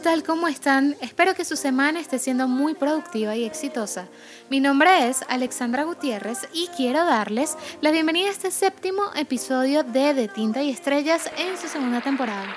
[0.00, 0.22] Hola chicos, ¿qué tal?
[0.24, 0.96] ¿Cómo están?
[1.02, 4.08] Espero que su semana esté siendo muy productiva y exitosa.
[4.48, 10.14] Mi nombre es Alexandra Gutiérrez y quiero darles la bienvenida a este séptimo episodio de
[10.14, 12.56] De Tinta y Estrellas en su segunda temporada.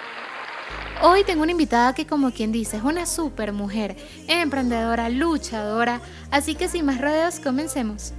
[1.02, 6.00] Hoy tengo una invitada que como quien dice es una super mujer, emprendedora, luchadora,
[6.32, 8.14] así que sin más rodeos comencemos.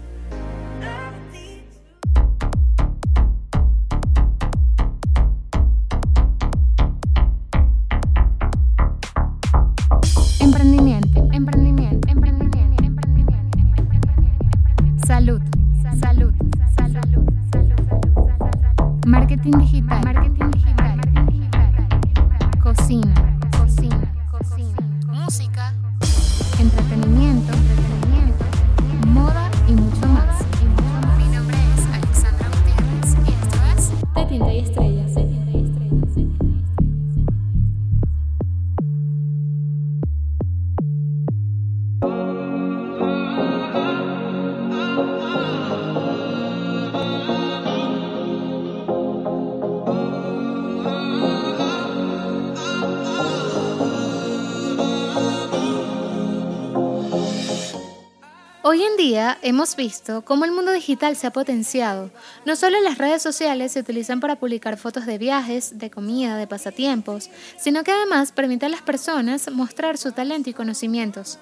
[58.75, 62.11] Hoy en día hemos visto cómo el mundo digital se ha potenciado.
[62.45, 66.47] No solo las redes sociales se utilizan para publicar fotos de viajes, de comida, de
[66.47, 71.39] pasatiempos, sino que además permite a las personas mostrar su talento y conocimientos.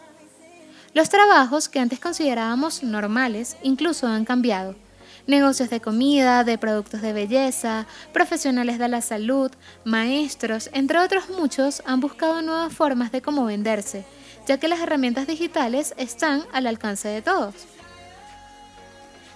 [0.95, 4.77] Los trabajos que antes considerábamos normales incluso han cambiado.
[5.27, 9.51] Negocios de comida, de productos de belleza, profesionales de la salud,
[9.85, 14.05] maestros, entre otros muchos, han buscado nuevas formas de cómo venderse
[14.47, 17.55] ya que las herramientas digitales están al alcance de todos.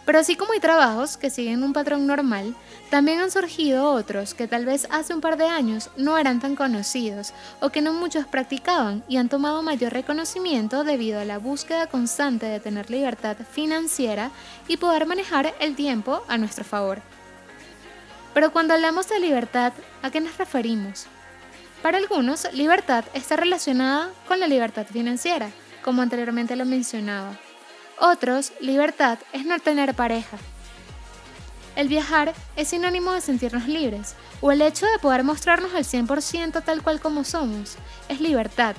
[0.06, 2.54] Pero así como hay trabajos que siguen un patrón normal,
[2.90, 6.54] también han surgido otros que tal vez hace un par de años no eran tan
[6.54, 11.88] conocidos o que no muchos practicaban y han tomado mayor reconocimiento debido a la búsqueda
[11.88, 14.30] constante de tener libertad financiera
[14.68, 17.02] y poder manejar el tiempo a nuestro favor.
[18.32, 21.06] Pero cuando hablamos de libertad, ¿a qué nos referimos?
[21.82, 25.50] Para algunos, libertad está relacionada con la libertad financiera,
[25.82, 27.36] como anteriormente lo mencionaba.
[27.98, 30.36] Otros, libertad es no tener pareja.
[31.76, 36.62] El viajar es sinónimo de sentirnos libres, o el hecho de poder mostrarnos al 100%
[36.62, 37.76] tal cual como somos,
[38.08, 38.76] es libertad.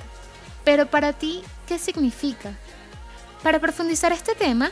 [0.64, 2.52] Pero para ti, ¿qué significa?
[3.42, 4.70] Para profundizar este tema,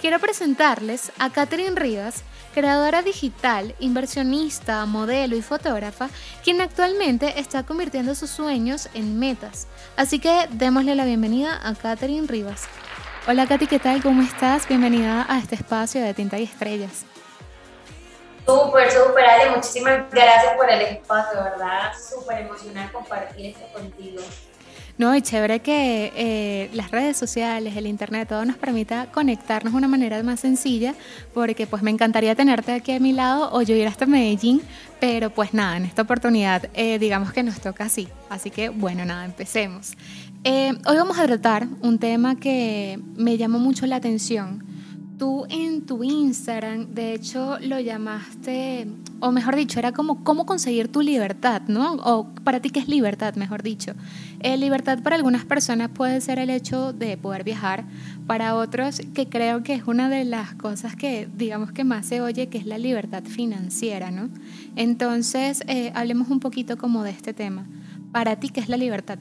[0.00, 2.22] quiero presentarles a Catherine Rivas,
[2.54, 6.08] creadora digital, inversionista, modelo y fotógrafa,
[6.44, 9.66] quien actualmente está convirtiendo sus sueños en metas.
[9.96, 12.68] Así que démosle la bienvenida a Catherine Rivas.
[13.26, 14.02] Hola Katy, ¿qué tal?
[14.02, 14.66] ¿Cómo estás?
[14.66, 17.04] Bienvenida a este espacio de Tinta y Estrellas.
[18.46, 21.92] Súper, súper, Ale, muchísimas gracias por el espacio, ¿verdad?
[21.98, 24.22] Súper emocional compartir esto contigo.
[24.96, 29.78] No, y chévere que eh, las redes sociales, el internet, todo nos permita conectarnos de
[29.78, 30.94] una manera más sencilla,
[31.34, 34.60] porque pues me encantaría tenerte aquí a mi lado o yo ir hasta Medellín,
[34.98, 38.08] pero pues nada, en esta oportunidad eh, digamos que nos toca así.
[38.28, 39.92] Así que bueno, nada, empecemos.
[40.50, 44.64] Eh, hoy vamos a tratar un tema que me llamó mucho la atención
[45.18, 48.86] Tú en tu Instagram, de hecho, lo llamaste,
[49.18, 51.94] o mejor dicho, era como cómo conseguir tu libertad, ¿no?
[51.94, 53.94] O para ti, ¿qué es libertad, mejor dicho?
[54.38, 57.84] Eh, libertad para algunas personas puede ser el hecho de poder viajar,
[58.28, 62.20] para otros, que creo que es una de las cosas que, digamos, que más se
[62.20, 64.28] oye, que es la libertad financiera, ¿no?
[64.76, 67.66] Entonces, eh, hablemos un poquito como de este tema.
[68.12, 69.18] Para ti, ¿qué es la libertad?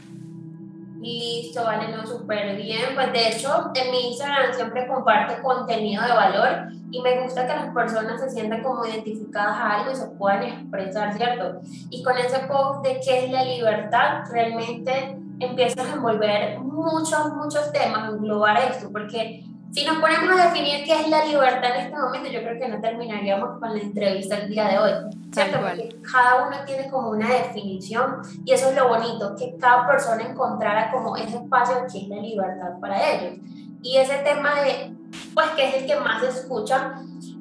[1.00, 2.96] Listo, vale, no, súper bien.
[2.96, 7.54] Pues de hecho, en mi Instagram siempre comparto contenido de valor y me gusta que
[7.54, 11.62] las personas se sientan como identificadas a algo y se puedan expresar, ¿cierto?
[11.90, 17.72] Y con ese post de qué es la libertad, realmente empiezas a envolver muchos, muchos
[17.72, 21.98] temas, englobar esto, porque si nos ponemos a definir qué es la libertad en este
[21.98, 24.92] momento, yo creo que no terminaríamos con la entrevista el día de hoy,
[25.32, 25.60] ¿cierto?
[25.60, 30.24] Porque cada uno tiene como una definición y eso es lo bonito, que cada persona
[30.24, 33.40] encontrara como ese espacio que es la libertad para ellos.
[33.82, 34.96] Y ese tema de,
[35.34, 36.96] pues que es el que más se escucha,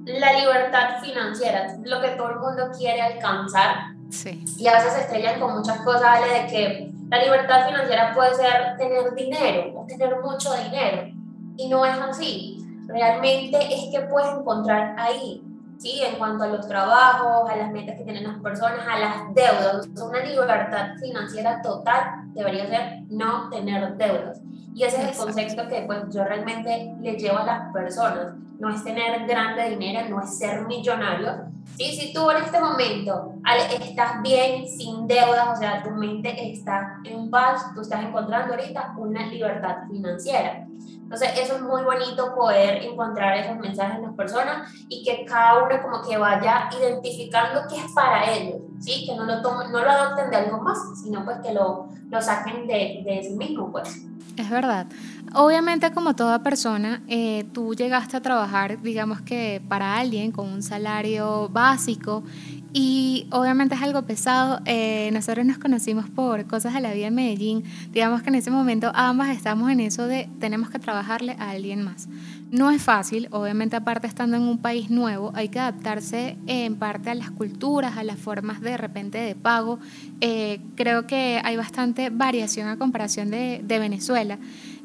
[0.04, 3.94] la libertad financiera, lo que todo el mundo quiere alcanzar.
[4.10, 4.44] Sí.
[4.58, 6.42] Y a veces se estrellan con muchas cosas, ¿vale?
[6.42, 11.15] De que la libertad financiera puede ser tener dinero o tener mucho dinero
[11.56, 12.58] y no es así.
[12.86, 15.42] Realmente es que puedes encontrar ahí
[15.78, 16.02] ¿sí?
[16.02, 19.88] En cuanto a los trabajos, a las metas que tienen las personas, a las deudas.
[20.02, 24.40] Una libertad financiera total debería ser no tener deudas.
[24.74, 28.34] Y ese es el concepto que pues, yo realmente le llevo a las personas.
[28.58, 31.46] No es tener grande dinero, no es ser millonario.
[31.76, 31.96] ¿sí?
[31.96, 33.34] Si tú en este momento
[33.80, 38.94] estás bien, sin deudas, o sea, tu mente está en paz, tú estás encontrando ahorita
[38.98, 40.65] una libertad financiera.
[41.06, 45.62] Entonces, eso es muy bonito poder encontrar esos mensajes en las personas y que cada
[45.62, 49.06] uno como que vaya identificando qué es para ellos, ¿sí?
[49.06, 52.20] Que no lo, tomen, no lo adopten de algo más, sino pues que lo, lo
[52.20, 54.04] saquen de, de sí mismo, pues.
[54.36, 54.88] Es verdad.
[55.32, 60.62] Obviamente, como toda persona, eh, tú llegaste a trabajar, digamos que para alguien con un
[60.62, 62.24] salario básico
[62.72, 64.60] y obviamente es algo pesado.
[64.64, 67.64] Eh, nosotros nos conocimos por cosas de la vida en Medellín.
[67.92, 71.82] Digamos que en ese momento ambas estamos en eso de tenemos que trabajarle a alguien
[71.82, 72.08] más.
[72.50, 77.10] No es fácil, obviamente aparte estando en un país nuevo, hay que adaptarse en parte
[77.10, 79.78] a las culturas, a las formas de repente de pago.
[80.20, 84.38] Eh, creo que hay bastante variación a comparación de, de Venezuela.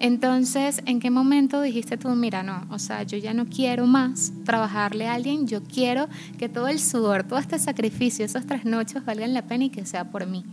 [0.03, 4.33] Entonces, ¿en qué momento dijiste tú, mira, no, o sea, yo ya no quiero más
[4.44, 6.07] trabajarle a alguien, yo quiero
[6.39, 9.86] que todo el sudor, todo este sacrificio, esos tres noches valgan la pena y que
[9.86, 10.44] sea por mí?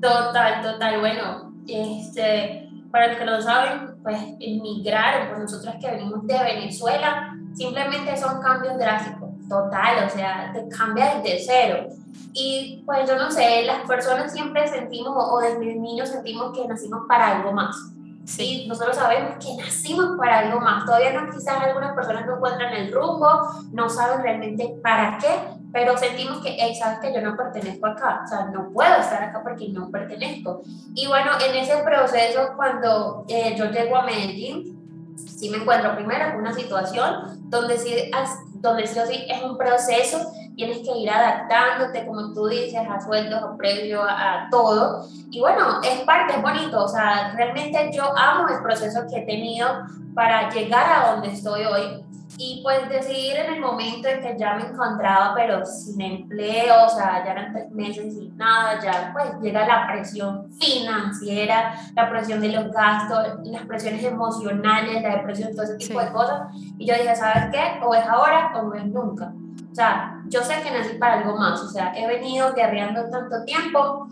[0.00, 1.00] Total, total.
[1.00, 7.36] Bueno, este, para los que no saben, pues emigrar, por nosotros que venimos de Venezuela,
[7.52, 11.88] simplemente son cambios drásticos, total, o sea, te cambia desde cero.
[12.32, 17.02] Y pues yo no sé, las personas siempre sentimos, o desde niños sentimos que nacimos
[17.06, 17.93] para algo más.
[18.24, 20.84] Sí, nosotros sabemos que nacimos para algo más.
[20.86, 23.28] Todavía no, quizás algunas personas no encuentran el rumbo,
[23.72, 25.28] no saben realmente para qué,
[25.72, 29.22] pero sentimos que, hey, sabes que yo no pertenezco acá, o sea, no puedo estar
[29.22, 30.62] acá porque no pertenezco.
[30.94, 36.26] Y bueno, en ese proceso, cuando eh, yo llego a Medellín, sí me encuentro primero
[36.26, 38.10] en una situación donde sí,
[38.54, 43.00] donde sí o sí es un proceso tienes que ir adaptándote, como tú dices, a
[43.00, 45.06] sueldos, a previo, a, todo.
[45.30, 49.26] Y bueno, es parte, es bonito, o sea, realmente yo amo el proceso que he
[49.26, 49.68] tenido
[50.14, 52.04] para llegar a donde estoy hoy.
[52.36, 56.88] Y pues decidir en el momento en que ya me encontraba, pero sin empleo, o
[56.88, 62.40] sea, ya eran tres meses sin nada, ya pues llega la presión financiera, la presión
[62.40, 66.48] de los gastos, las presiones emocionales, la depresión, todo ese tipo de cosas.
[66.76, 67.80] Y yo dije, ¿sabes qué?
[67.84, 69.32] O es ahora o no es nunca.
[69.74, 73.44] O sea, yo sé que nací para algo más, o sea, he venido guerreando tanto
[73.44, 74.06] tiempo,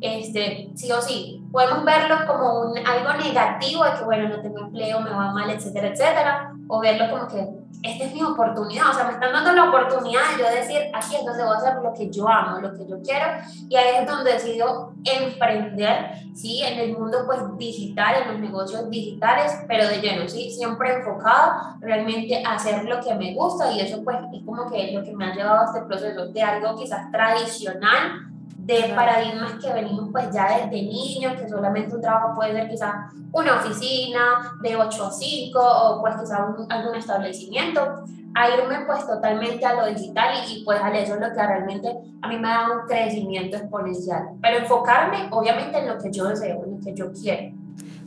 [0.00, 4.58] este, sí o sí, podemos verlo como un, algo negativo de que, bueno, no tengo
[4.58, 7.48] empleo, me va mal, etcétera, etcétera, o verlo como que
[7.82, 11.16] esta es mi oportunidad, o sea, me están dando la oportunidad de yo decir, aquí
[11.16, 13.26] es donde voy a hacer lo que yo amo, lo que yo quiero,
[13.68, 16.62] y ahí es donde decido emprender, ¿sí?
[16.62, 20.50] En el mundo, pues, digital, en los negocios digitales, pero de lleno, ¿sí?
[20.50, 24.92] Siempre enfocado realmente a hacer lo que me gusta, y eso, pues, es como que
[24.92, 28.33] lo que me ha llevado a este proceso de algo quizás tradicional,
[28.64, 32.94] de paradigmas que venimos pues ya desde niños, que solamente un trabajo puede ser quizás
[33.32, 38.04] una oficina de 8 a 5 o pues quizás algún establecimiento,
[38.34, 41.88] a irme pues totalmente a lo digital y, pues a eso es lo que realmente
[42.22, 46.64] a mí me da un crecimiento exponencial, pero enfocarme obviamente en lo que yo deseo,
[46.64, 47.63] en lo que yo quiero.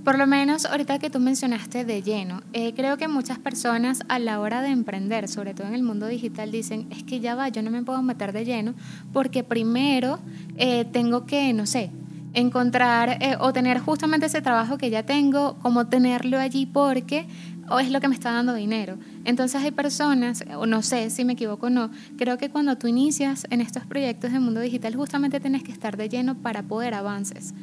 [0.08, 4.20] Por lo menos ahorita que tú mencionaste de lleno, eh, creo que muchas personas a
[4.20, 7.50] la hora de emprender, sobre todo en el mundo digital, dicen, es que ya va,
[7.50, 8.74] yo no me puedo meter de lleno
[9.12, 10.20] porque primero
[10.56, 11.92] eh, tengo que, no sé,
[12.34, 17.28] encontrar eh, o tener justamente ese trabajo que ya tengo, como tenerlo allí porque
[17.70, 18.98] o es lo que me está dando dinero.
[19.26, 22.88] Entonces hay personas, o no sé si me equivoco o no, creo que cuando tú
[22.88, 26.94] inicias en estos proyectos de mundo digital justamente tienes que estar de lleno para poder
[26.94, 27.54] avances,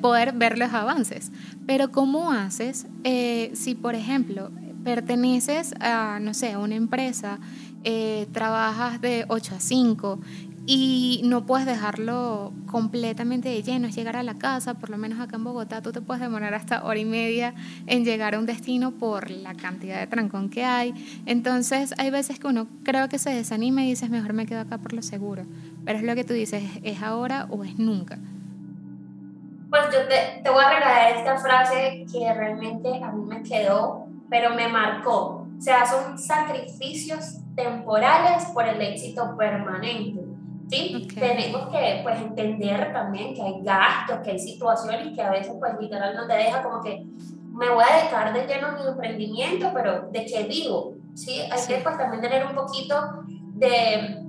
[0.00, 1.30] poder ver los avances.
[1.66, 4.50] Pero ¿cómo haces eh, si, por ejemplo,
[4.84, 7.38] perteneces a, no sé, a una empresa,
[7.84, 10.20] eh, trabajas de 8 a 5
[10.70, 15.18] y no puedes dejarlo completamente de lleno, es llegar a la casa, por lo menos
[15.18, 17.54] acá en Bogotá tú te puedes demorar hasta hora y media
[17.86, 20.92] en llegar a un destino por la cantidad de trancón que hay.
[21.24, 24.76] Entonces hay veces que uno creo que se desanima y dices, mejor me quedo acá
[24.76, 25.44] por lo seguro.
[25.86, 28.18] Pero es lo que tú dices, ¿es ahora o es nunca?
[29.70, 34.06] Pues yo te, te voy a regalar esta frase que realmente a mí me quedó,
[34.30, 35.46] pero me marcó.
[35.58, 40.20] O sea, son sacrificios temporales por el éxito permanente.
[40.68, 41.08] ¿sí?
[41.14, 45.72] Tenemos que pues, entender también que hay gastos, que hay situaciones que a veces pues
[45.80, 47.04] literal no te deja como que
[47.52, 50.94] me voy a dejar de lleno mi emprendimiento, pero ¿de qué vivo?
[51.14, 51.40] ¿sí?
[51.50, 54.22] Hay que pues también tener un poquito de,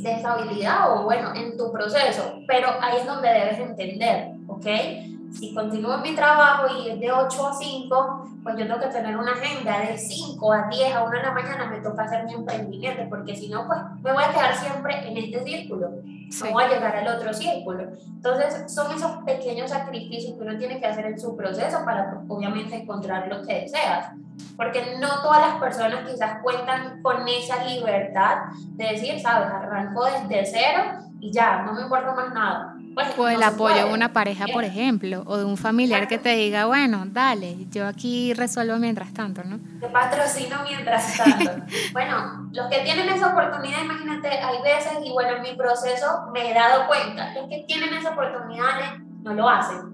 [0.00, 4.30] de estabilidad o bueno, en tu proceso, pero ahí es donde debes entender,
[4.62, 5.12] ¿ok?
[5.32, 8.88] si continúo en mi trabajo y es de 8 a 5, pues yo tengo que
[8.88, 12.24] tener una agenda de 5 a 10 a 1 de la mañana, me toca hacer
[12.24, 16.52] mi emprendimiento, porque si no, pues me voy a quedar siempre en este círculo, no
[16.52, 17.88] voy a llegar al otro círculo.
[18.06, 22.76] Entonces, son esos pequeños sacrificios que uno tiene que hacer en su proceso para, obviamente,
[22.76, 24.10] encontrar lo que deseas.
[24.56, 30.44] Porque no todas las personas quizás cuentan con esa libertad de decir, sabes, arranco desde
[30.46, 30.82] cero
[31.20, 32.76] y ya, no me importa más nada
[33.16, 36.66] o el apoyo de una pareja, por ejemplo, o de un familiar que te diga,
[36.66, 39.58] bueno, dale, yo aquí resuelvo mientras tanto, ¿no?
[39.80, 41.50] Te patrocino mientras tanto.
[41.92, 46.50] bueno, los que tienen esa oportunidad, imagínate, hay veces, y bueno, en mi proceso me
[46.50, 49.91] he dado cuenta, los que tienen esa oportunidad no lo hacen.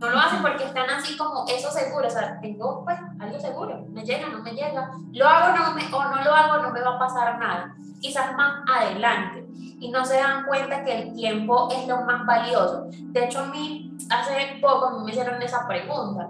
[0.00, 3.86] No lo hacen porque están así como eso seguro, o sea, tengo pues algo seguro,
[3.90, 6.80] me llega, no me llega, lo hago no me, o no lo hago, no me
[6.80, 7.74] va a pasar nada.
[8.00, 9.46] Quizás más adelante
[9.78, 12.86] y no se dan cuenta que el tiempo es lo más valioso.
[12.90, 16.28] De hecho, a mí hace poco me hicieron esa pregunta.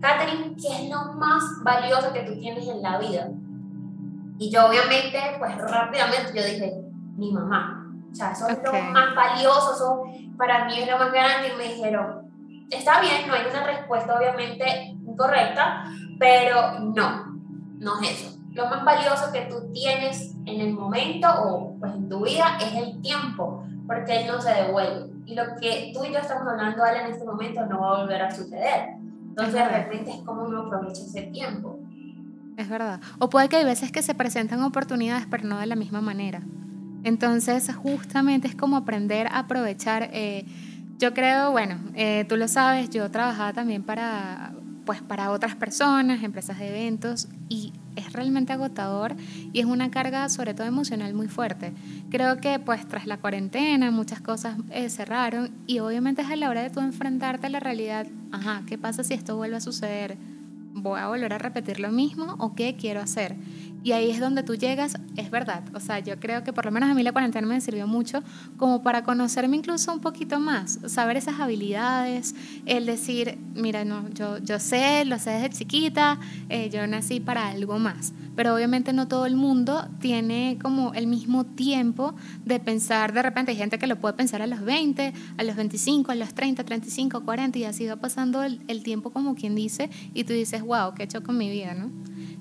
[0.00, 3.28] Catherine, ¿qué es lo más valioso que tú tienes en la vida?
[4.38, 6.80] Y yo obviamente, pues rápidamente yo dije,
[7.16, 7.86] mi mamá.
[8.10, 10.02] O sea, eso es lo más valioso, eso
[10.36, 11.48] para mí es lo más grande.
[11.52, 12.29] Y me dijeron,
[12.70, 15.84] está bien, no hay una respuesta obviamente incorrecta,
[16.18, 17.38] pero no,
[17.78, 18.38] no es eso.
[18.52, 22.74] Lo más valioso que tú tienes en el momento o pues en tu vida es
[22.74, 25.10] el tiempo, porque él no se devuelve.
[25.26, 28.22] Y lo que tú y yo estamos hablando en este momento no va a volver
[28.22, 28.90] a suceder.
[29.28, 31.78] Entonces, de repente es como uno aprovecha ese tiempo.
[32.56, 33.00] Es verdad.
[33.20, 36.42] O puede que hay veces que se presentan oportunidades, pero no de la misma manera.
[37.04, 40.10] Entonces, justamente es como aprender a aprovechar.
[40.12, 40.44] Eh,
[41.00, 44.52] yo creo, bueno, eh, tú lo sabes, yo trabajaba también para,
[44.84, 49.16] pues, para otras personas, empresas de eventos, y es realmente agotador
[49.52, 51.72] y es una carga sobre todo emocional muy fuerte.
[52.10, 56.48] Creo que pues tras la cuarentena muchas cosas eh, cerraron y obviamente es a la
[56.48, 60.16] hora de tú enfrentarte a la realidad, ajá, ¿qué pasa si esto vuelve a suceder?
[60.72, 63.34] ¿Voy a volver a repetir lo mismo o qué quiero hacer?
[63.82, 65.64] Y ahí es donde tú llegas, es verdad.
[65.74, 68.22] O sea, yo creo que por lo menos a mí la cuarentena me sirvió mucho
[68.58, 72.34] como para conocerme incluso un poquito más, saber esas habilidades,
[72.66, 76.18] el decir, mira, no, yo, yo sé, lo sé desde chiquita,
[76.48, 78.12] eh, yo nací para algo más.
[78.36, 83.52] Pero obviamente no todo el mundo tiene como el mismo tiempo de pensar, de repente
[83.52, 86.64] hay gente que lo puede pensar a los 20, a los 25, a los 30,
[86.64, 90.62] 35, 40 y así va pasando el, el tiempo como quien dice y tú dices,
[90.62, 91.74] wow, ¿qué he hecho con mi vida?
[91.74, 91.90] ¿no?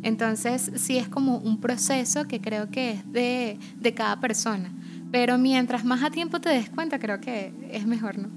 [0.02, 4.72] Entonces, sí es como un proceso que creo que es de, de cada persona.
[5.12, 8.30] Pero mientras más a tiempo te des cuenta, creo que es mejor, ¿no?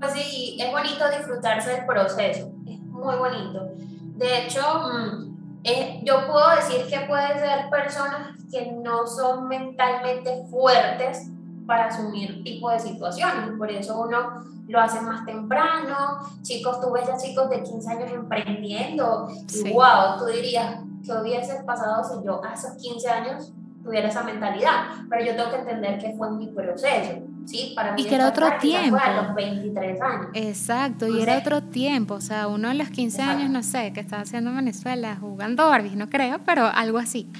[0.00, 3.70] Pues sí, es bonito disfrutarse del proceso, es muy bonito.
[4.16, 11.28] De hecho, mm, yo puedo decir que pueden ser personas que no son mentalmente fuertes
[11.66, 13.50] para asumir tipo de situaciones.
[13.58, 16.18] Por eso uno lo hace más temprano.
[16.42, 21.62] Chicos, tú ves a chicos de 15 años emprendiendo y wow, tú dirías que hubiese
[21.64, 24.86] pasado si yo a esos 15 años tuviera esa mentalidad.
[25.08, 27.22] Pero yo tengo que entender que fue mi proceso.
[27.46, 27.72] ¿sí?
[27.74, 28.98] Para mí y que era otro tiempo.
[29.00, 30.26] a los 23 años.
[30.34, 32.14] Exacto, y era otro tiempo.
[32.14, 35.68] O sea, uno a los 15 años, no sé, que estaba haciendo en Venezuela, jugando
[35.68, 37.30] Barbie, no creo, pero algo así.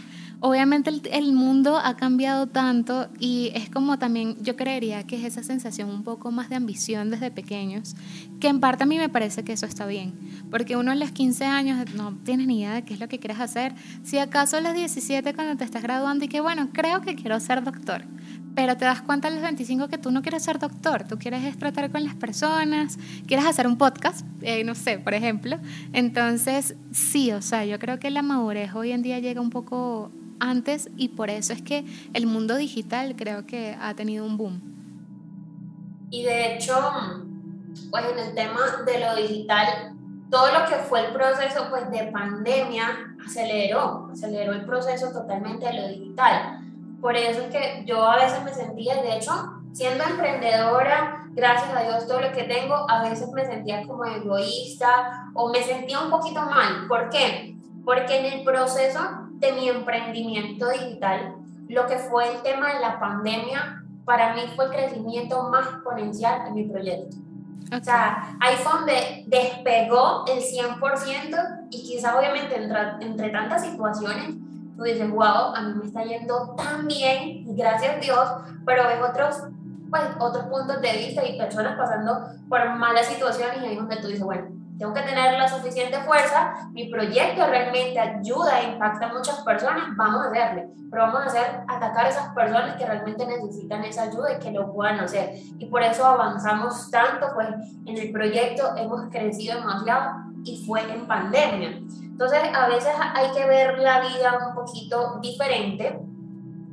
[0.40, 5.42] Obviamente el, mundo ha cambiado tanto y es como también yo creería que es esa
[5.42, 7.96] sensación un poco más de ambición desde pequeños,
[8.38, 10.12] que en parte a mí me parece que eso está bien,
[10.50, 13.18] porque uno a los 15 años no tienes ni idea de qué es lo que
[13.18, 17.00] quieres hacer, si acaso a los 17 cuando te estás graduando y que bueno, creo
[17.00, 18.04] que quiero ser doctor,
[18.54, 21.56] pero te das cuenta a los 25 que tú no quieres ser doctor, tú quieres
[21.56, 25.58] tratar con las personas, quieres hacer un podcast, eh, no sé, por ejemplo.
[25.92, 30.10] Entonces, sí, o sea, yo creo que la madurez hoy en día llega un poco
[30.40, 34.60] antes y por eso es que el mundo digital creo que ha tenido un boom.
[36.10, 36.74] Y de hecho,
[37.90, 39.92] pues en el tema de lo digital,
[40.30, 45.72] todo lo que fue el proceso pues de pandemia aceleró, aceleró el proceso totalmente de
[45.74, 46.60] lo digital.
[47.00, 49.32] Por eso es que yo a veces me sentía, de hecho,
[49.72, 55.30] siendo emprendedora, gracias a Dios todo lo que tengo, a veces me sentía como egoísta
[55.34, 56.86] o me sentía un poquito mal.
[56.88, 57.56] ¿Por qué?
[57.84, 59.00] Porque en el proceso
[59.38, 61.36] de mi emprendimiento digital,
[61.68, 66.44] lo que fue el tema de la pandemia, para mí fue el crecimiento más exponencial
[66.44, 67.16] de mi proyecto.
[67.72, 74.36] O sea, donde despegó el 100% y quizás obviamente entre, entre tantas situaciones,
[74.76, 78.28] tú dices, wow, a mí me está yendo tan bien, gracias a Dios,
[78.64, 79.42] pero ves otros,
[79.90, 83.96] pues, otros puntos de vista y personas pasando por malas situaciones y ahí es donde
[83.96, 89.06] tú dices, bueno, tengo que tener la suficiente fuerza, mi proyecto realmente ayuda e impacta
[89.06, 92.84] a muchas personas, vamos a hacerle, pero vamos a hacer atacar a esas personas que
[92.84, 95.30] realmente necesitan esa ayuda y que lo puedan hacer.
[95.58, 97.48] Y por eso avanzamos tanto, pues
[97.86, 101.80] en el proyecto hemos crecido demasiado y fue en pandemia.
[102.02, 106.00] Entonces, a veces hay que ver la vida un poquito diferente.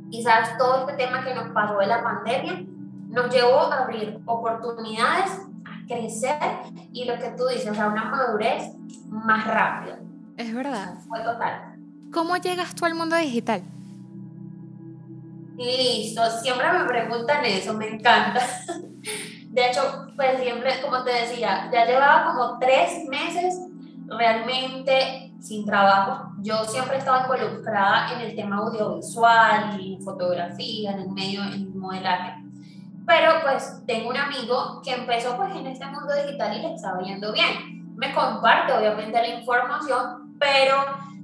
[0.09, 2.65] Quizás todo este tema que nos pasó de la pandemia
[3.09, 5.41] nos llevó a abrir oportunidades,
[5.87, 6.37] crecer
[6.91, 8.75] y lo que tú dices, o sea, una madurez
[9.07, 9.99] más rápida.
[10.37, 10.95] Es verdad.
[11.07, 11.75] Fue total.
[12.11, 13.63] ¿Cómo llegas tú al mundo digital?
[15.57, 18.41] Listo, siempre me preguntan eso, me encanta.
[19.49, 23.59] De hecho, pues siempre, como te decía, ya llevaba como tres meses
[24.07, 26.31] realmente sin trabajo.
[26.41, 31.75] Yo siempre estaba involucrada en el tema audiovisual, en fotografía, en el medio, en el
[31.75, 32.42] modelaje.
[33.05, 37.01] Pero pues tengo un amigo que empezó pues en este mundo digital y le estaba
[37.01, 37.95] yendo bien.
[37.95, 40.77] Me comparte obviamente la información, pero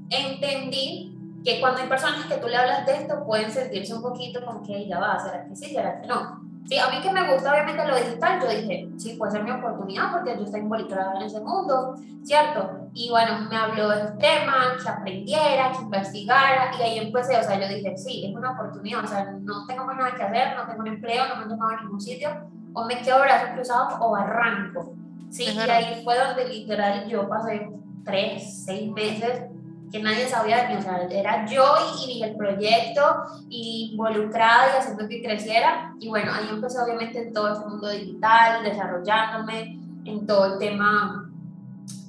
[0.09, 4.43] entendí que cuando hay personas que tú le hablas de esto pueden sentirse un poquito
[4.43, 6.49] como que ya va, ¿será que sí, será que no?
[6.66, 9.51] Sí, a mí que me gusta obviamente lo digital, yo dije, sí, puede ser mi
[9.51, 12.89] oportunidad porque yo estoy involucrada en ese mundo, ¿cierto?
[12.94, 17.60] Y bueno, me habló del tema, que aprendiera, que investigara, y ahí empecé, o sea,
[17.60, 20.68] yo dije, sí, es una oportunidad, o sea, no tengo más nada que hacer, no
[20.68, 22.30] tengo un empleo, no me han tomado a ningún sitio,
[22.74, 24.94] o me quedo brazos cruzados o arranco.
[25.32, 27.70] Sí, y ahí fue donde literal yo pasé
[28.04, 29.44] tres, seis meses
[29.91, 31.65] que nadie sabía de mí, o sea, era yo
[32.05, 33.01] y, el proyecto,
[33.50, 35.93] y involucrada y haciendo que creciera.
[36.00, 41.29] Y bueno, ahí empecé obviamente en todo este mundo digital, desarrollándome en todo el tema,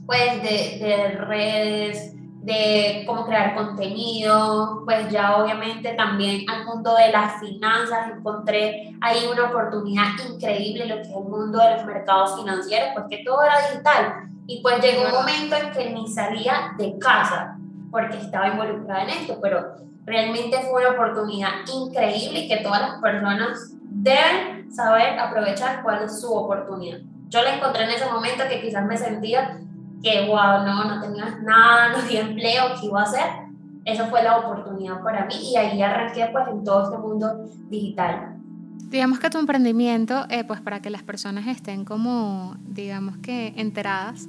[0.06, 7.12] pues, de, de redes, de cómo crear contenido, pues ya obviamente también al mundo de
[7.12, 12.37] las finanzas encontré ahí una oportunidad increíble, lo que es el mundo de los mercados
[12.37, 14.30] financieros, porque todo era digital.
[14.46, 17.58] Y pues llegó un momento en que ni salía de casa,
[17.90, 23.00] porque estaba involucrada en esto, pero realmente fue una oportunidad increíble y que todas las
[23.00, 26.99] personas deben saber aprovechar cuál es su oportunidad.
[27.28, 29.59] Yo la encontré en ese momento que quizás me sentía
[30.02, 33.26] que, wow, no, no tenía nada, no había empleo, ¿qué iba a hacer?
[33.85, 38.37] Esa fue la oportunidad para mí y ahí arranqué pues en todo este mundo digital.
[38.88, 44.28] Digamos que tu emprendimiento, eh, pues para que las personas estén como, digamos que enteradas,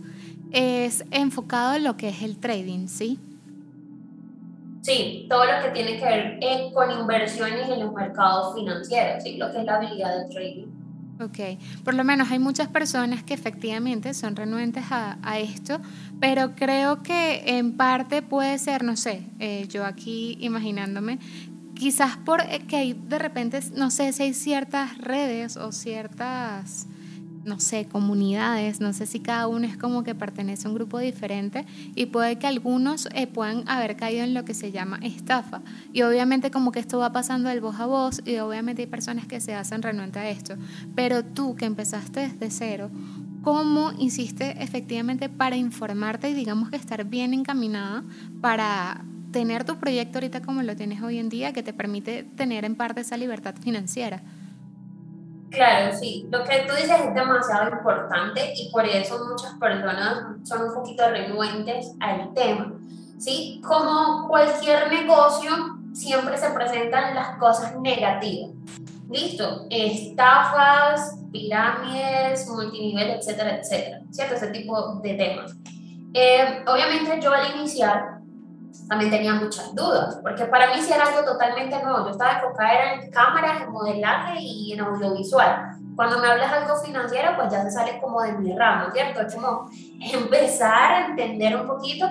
[0.51, 3.19] es enfocado en lo que es el trading, ¿sí?
[4.81, 9.37] Sí, todo lo que tiene que ver eh, con inversiones en los mercados financieros, ¿sí?
[9.37, 10.65] lo que es la habilidad del trading.
[11.21, 15.79] Ok, por lo menos hay muchas personas que efectivamente son renuentes a, a esto,
[16.19, 21.19] pero creo que en parte puede ser, no sé, eh, yo aquí imaginándome,
[21.75, 26.87] quizás por eh, de repente, no sé si hay ciertas redes o ciertas
[27.43, 30.99] no sé, comunidades, no sé si cada uno es como que pertenece a un grupo
[30.99, 35.61] diferente y puede que algunos eh, puedan haber caído en lo que se llama estafa.
[35.93, 39.25] Y obviamente como que esto va pasando del voz a voz y obviamente hay personas
[39.25, 40.55] que se hacen renuentes a esto.
[40.95, 42.91] Pero tú que empezaste desde cero,
[43.41, 48.03] ¿cómo hiciste efectivamente para informarte y digamos que estar bien encaminada
[48.39, 52.65] para tener tu proyecto ahorita como lo tienes hoy en día que te permite tener
[52.65, 54.21] en parte esa libertad financiera?
[55.51, 56.27] Claro, sí.
[56.31, 61.09] Lo que tú dices es demasiado importante y por eso muchas personas son un poquito
[61.09, 62.73] renuentes al tema.
[63.19, 63.61] ¿sí?
[63.67, 65.51] Como cualquier negocio,
[65.93, 68.51] siempre se presentan las cosas negativas.
[69.09, 74.01] Listo, estafas, pirámides, multinivel, etcétera, etcétera.
[74.09, 74.35] ¿Cierto?
[74.35, 75.53] Ese tipo de temas.
[76.13, 78.20] Eh, obviamente yo al iniciar
[78.87, 82.05] también tenía muchas dudas, porque para mí sí era algo totalmente nuevo.
[82.05, 85.77] Yo estaba enfocada en cámaras, en modelaje y en audiovisual.
[85.95, 89.21] Cuando me hablas algo financiero, pues ya se sale como de mi ramo, ¿cierto?
[89.21, 89.69] Es como
[90.13, 92.07] empezar a entender un poquito,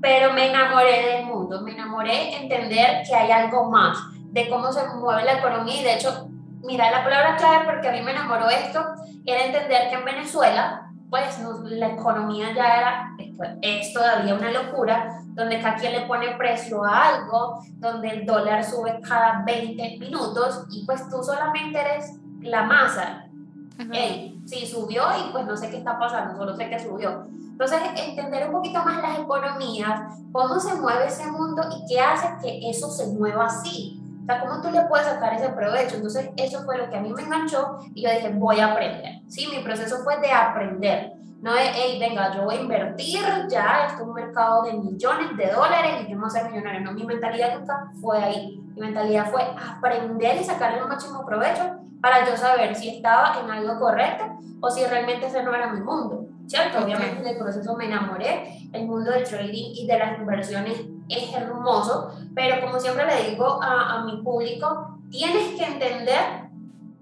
[0.00, 3.98] pero me enamoré del mundo, me enamoré de entender que hay algo más,
[4.32, 6.28] de cómo se mueve la economía y de hecho,
[6.62, 8.84] mira, la palabra clave porque a mí me enamoró esto,
[9.24, 13.16] era entender que en Venezuela pues la economía ya era,
[13.60, 18.64] es todavía una locura, donde cada quien le pone precio a algo, donde el dólar
[18.64, 23.26] sube cada 20 minutos y pues tú solamente eres la masa.
[23.90, 27.26] Hey, sí, subió y pues no sé qué está pasando, solo sé que subió.
[27.52, 32.28] Entonces, entender un poquito más las economías, cómo se mueve ese mundo y qué hace
[32.42, 34.00] que eso se mueva así.
[34.22, 35.96] O sea, cómo tú le puedes sacar ese provecho.
[35.96, 39.20] Entonces, eso fue lo que a mí me enganchó y yo dije, voy a aprender.
[39.28, 41.12] Sí, mi proceso fue de aprender.
[41.42, 45.36] No de, hey, venga, yo voy a invertir ya, esto es un mercado de millones
[45.36, 46.82] de dólares y yo no soy millonario.
[46.82, 48.62] No, mi mentalidad nunca fue ahí.
[48.76, 53.50] Mi mentalidad fue aprender y sacarle el máximo provecho para yo saber si estaba en
[53.50, 54.24] algo correcto
[54.60, 56.78] o si realmente ese no era mi mundo, ¿cierto?
[56.84, 61.34] Obviamente en el proceso me enamoré, el mundo del trading y de las inversiones es
[61.34, 66.20] hermoso, pero como siempre le digo a, a mi público, tienes que entender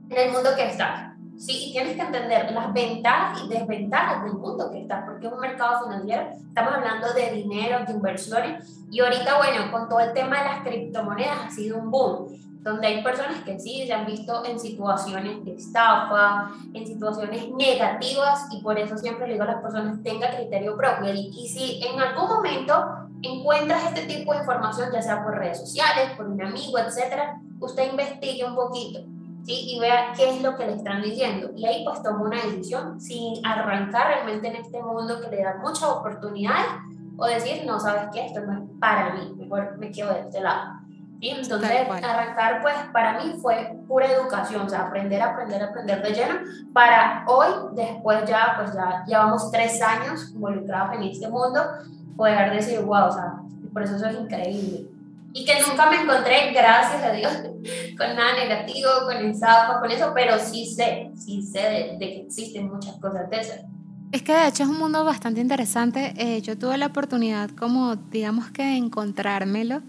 [0.08, 1.09] en el mundo que estás.
[1.40, 5.32] Sí, y tienes que entender las ventajas y desventajas del mundo que estás, porque es
[5.32, 10.12] un mercado financiero, estamos hablando de dinero, de inversiones, y ahorita, bueno, con todo el
[10.12, 12.26] tema de las criptomonedas ha sido un boom,
[12.62, 18.48] donde hay personas que sí se han visto en situaciones de estafa, en situaciones negativas,
[18.50, 21.82] y por eso siempre le digo a las personas, tenga criterio propio, y, y si
[21.82, 22.84] en algún momento
[23.22, 27.90] encuentras este tipo de información, ya sea por redes sociales, por un amigo, etcétera, usted
[27.90, 29.00] investigue un poquito
[29.44, 29.74] ¿sí?
[29.74, 31.50] y vea qué es lo que le están diciendo.
[31.56, 35.56] Y ahí pues toma una decisión sin arrancar realmente en este mundo que le da
[35.56, 36.66] muchas oportunidades
[37.16, 40.40] o decir, no, sabes qué, esto no es para mí, mejor me quedo de este
[40.40, 40.80] lado.
[41.20, 41.28] ¿Sí?
[41.28, 41.70] Entonces,
[42.02, 46.34] arrancar, pues, para mí fue pura educación, o sea, aprender, aprender, aprender de lleno,
[46.72, 51.60] para hoy, después ya, pues, ya llevamos tres años involucrados en este mundo,
[52.16, 53.34] poder decir, wow, o sea,
[53.70, 54.89] por eso eso es increíble
[55.32, 57.32] y que nunca me encontré, gracias a Dios,
[57.98, 62.68] con nada negativo, con estafa, con eso, pero sí sé, sí sé de, que existen
[62.68, 63.54] muchas cosas de eso.
[64.12, 66.14] Es que de hecho es un mundo bastante interesante.
[66.16, 69.82] Eh, yo tuve la oportunidad como, digamos que de encontrármelo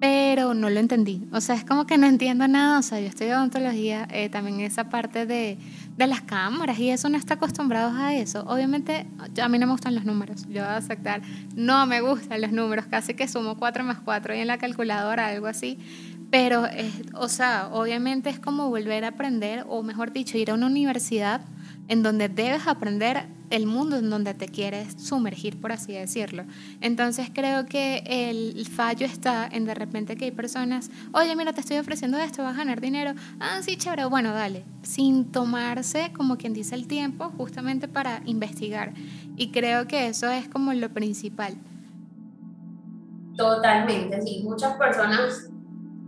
[0.00, 1.28] pero no lo entendí.
[1.30, 2.78] O sea, es como que no entiendo nada.
[2.78, 5.58] O sea, yo estudio odontología, eh, también esa parte de,
[6.00, 8.44] de, las cámaras y eso no está acostumbrado a eso.
[8.46, 9.06] Obviamente,
[9.40, 10.46] a mí no me gustan los números.
[10.48, 11.22] Yo voy a aceptar,
[11.54, 12.86] no me gustan los números.
[12.86, 15.78] Casi que sumo 4 más 4 y en la calculadora, algo así.
[16.30, 16.64] Pero,
[17.14, 21.42] o sea, obviamente es como volver a aprender, o mejor dicho, ir a una universidad
[21.88, 26.44] en donde debes aprender el mundo en donde te quieres sumergir, por así decirlo.
[26.80, 31.60] Entonces creo que el fallo está en de repente que hay personas, oye, mira, te
[31.60, 36.38] estoy ofreciendo esto, vas a ganar dinero, ah, sí, chévere, bueno, dale, sin tomarse, como
[36.38, 38.92] quien dice, el tiempo justamente para investigar.
[39.36, 41.54] Y creo que eso es como lo principal.
[43.36, 45.48] Totalmente, sí, muchas personas,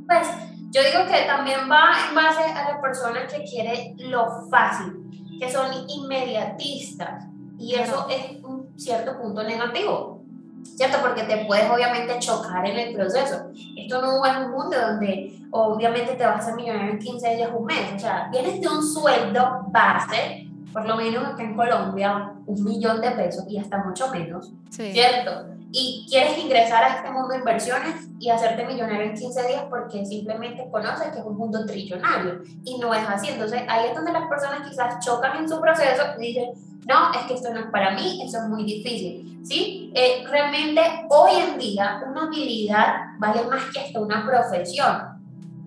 [0.07, 0.29] pues
[0.71, 5.03] yo digo que también va en base a la persona que quiere lo fácil
[5.39, 7.32] que son inmediatistas
[7.63, 10.21] y eso es un cierto punto negativo,
[10.65, 10.99] ¿cierto?
[11.01, 13.51] Porque te puedes obviamente chocar en el proceso.
[13.77, 17.65] Esto no es un mundo donde obviamente te vas a millonario en 15 días, un
[17.65, 22.65] mes, o sea, vienes de un sueldo base, por lo menos acá en Colombia, un
[22.65, 25.47] millón de pesos y hasta mucho menos, ¿cierto?
[25.75, 30.05] Y quieres ingresar a este mundo de inversiones y hacerte millonario en 15 días porque
[30.05, 33.31] simplemente conoces que es un mundo trillonario y no es así.
[33.31, 36.51] Entonces ahí es donde las personas quizás chocan en su proceso y dicen,
[36.87, 39.41] no, es que esto no es para mí, eso es muy difícil.
[39.43, 39.91] ¿sí?
[39.95, 45.11] Eh, realmente hoy en día una habilidad vale más que hasta una profesión.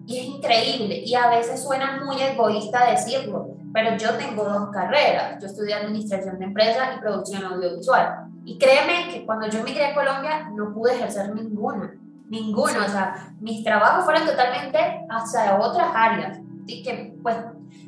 [0.05, 5.41] Y es increíble y a veces suena muy egoísta decirlo, pero yo tengo dos carreras.
[5.41, 9.95] Yo estudié administración de empresas y producción audiovisual y créeme que cuando yo migré a
[9.95, 11.95] Colombia no pude ejercer ninguna,
[12.29, 12.85] ninguna.
[12.85, 16.37] O sea, mis trabajos fueron totalmente hacia otras áreas.
[16.63, 17.35] Así que, pues,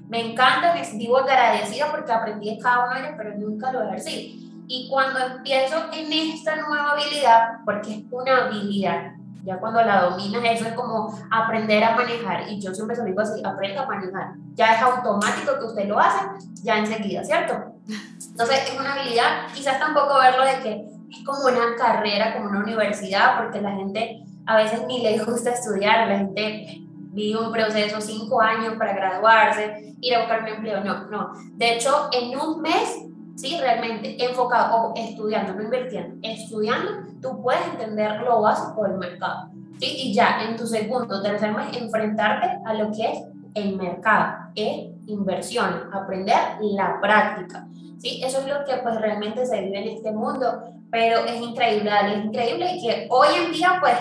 [0.09, 4.65] me encanta, me vivo agradecida porque aprendí cada uno de ellos, pero nunca lo ejercí.
[4.67, 9.11] Y cuando empiezo en esta nueva habilidad, porque es una habilidad,
[9.43, 12.49] ya cuando la dominas, eso es como aprender a manejar.
[12.49, 14.33] Y yo siempre se digo así, aprenda a manejar.
[14.55, 16.25] Ya es automático que usted lo hace,
[16.63, 17.76] ya enseguida, ¿cierto?
[18.31, 22.59] Entonces, es una habilidad, quizás tampoco verlo de que es como una carrera, como una
[22.59, 26.81] universidad, porque la gente a veces ni le gusta estudiar, la gente
[27.17, 31.31] vive un proceso cinco años para graduarse, ir a buscar un empleo, no, no.
[31.53, 37.65] De hecho, en un mes, sí, realmente enfocado o estudiando, no invirtiendo, estudiando, tú puedes
[37.67, 39.49] entender lo básico del mercado.
[39.79, 39.87] ¿sí?
[39.97, 43.19] Y ya en tu segundo, tercer mes, enfrentarte a lo que es
[43.55, 47.67] el mercado, es inversión, aprender la práctica.
[47.97, 48.21] ¿sí?
[48.23, 52.25] Eso es lo que pues realmente se vive en este mundo, pero es increíble, es
[52.25, 53.95] increíble que hoy en día pues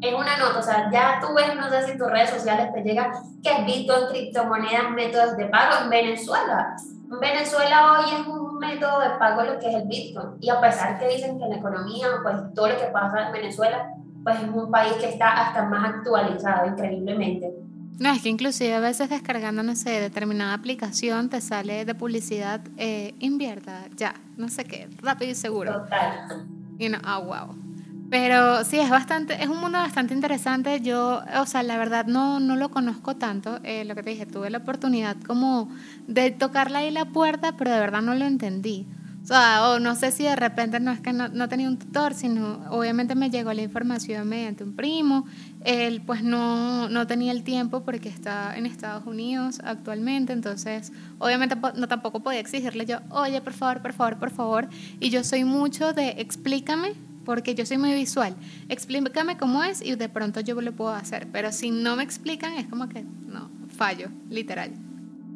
[0.00, 2.82] es una nota, o sea, ya tú ves, no sé si tus redes sociales te
[2.82, 3.10] llegan
[3.42, 6.76] que es Bitcoin, criptomonedas, métodos de pago en Venezuela.
[7.10, 10.60] En Venezuela hoy es un método de pago lo que es el Bitcoin y a
[10.60, 13.90] pesar que dicen que la economía, pues todo lo que pasa en Venezuela,
[14.22, 17.52] pues es un país que está hasta más actualizado increíblemente.
[17.98, 22.60] No, es que inclusive a veces descargando, no sé, determinada aplicación te sale de publicidad,
[22.76, 25.82] eh, invierta, ya, no sé qué, rápido y seguro.
[25.82, 26.46] Total.
[26.78, 27.68] Y no, ah, wow.
[28.10, 30.80] Pero sí, es bastante, es un mundo bastante interesante.
[30.80, 33.58] Yo, o sea, la verdad no, no lo conozco tanto.
[33.64, 35.68] Eh, lo que te dije, tuve la oportunidad como
[36.06, 38.86] de tocarle ahí la puerta, pero de verdad no lo entendí.
[39.22, 41.76] O sea, o no sé si de repente no es que no, no, tenía un
[41.76, 45.26] tutor, sino obviamente me llegó la información mediante un primo.
[45.64, 51.56] Él pues no, no tenía el tiempo porque está en Estados Unidos actualmente, entonces obviamente
[51.74, 54.68] no tampoco podía exigirle yo, oye, por favor, por favor, por favor.
[55.00, 56.94] Y yo soy mucho de explícame,
[57.28, 58.34] porque yo soy muy visual.
[58.70, 62.54] Explícame cómo es y de pronto yo lo puedo hacer, pero si no me explican
[62.54, 64.72] es como que no, fallo, literal.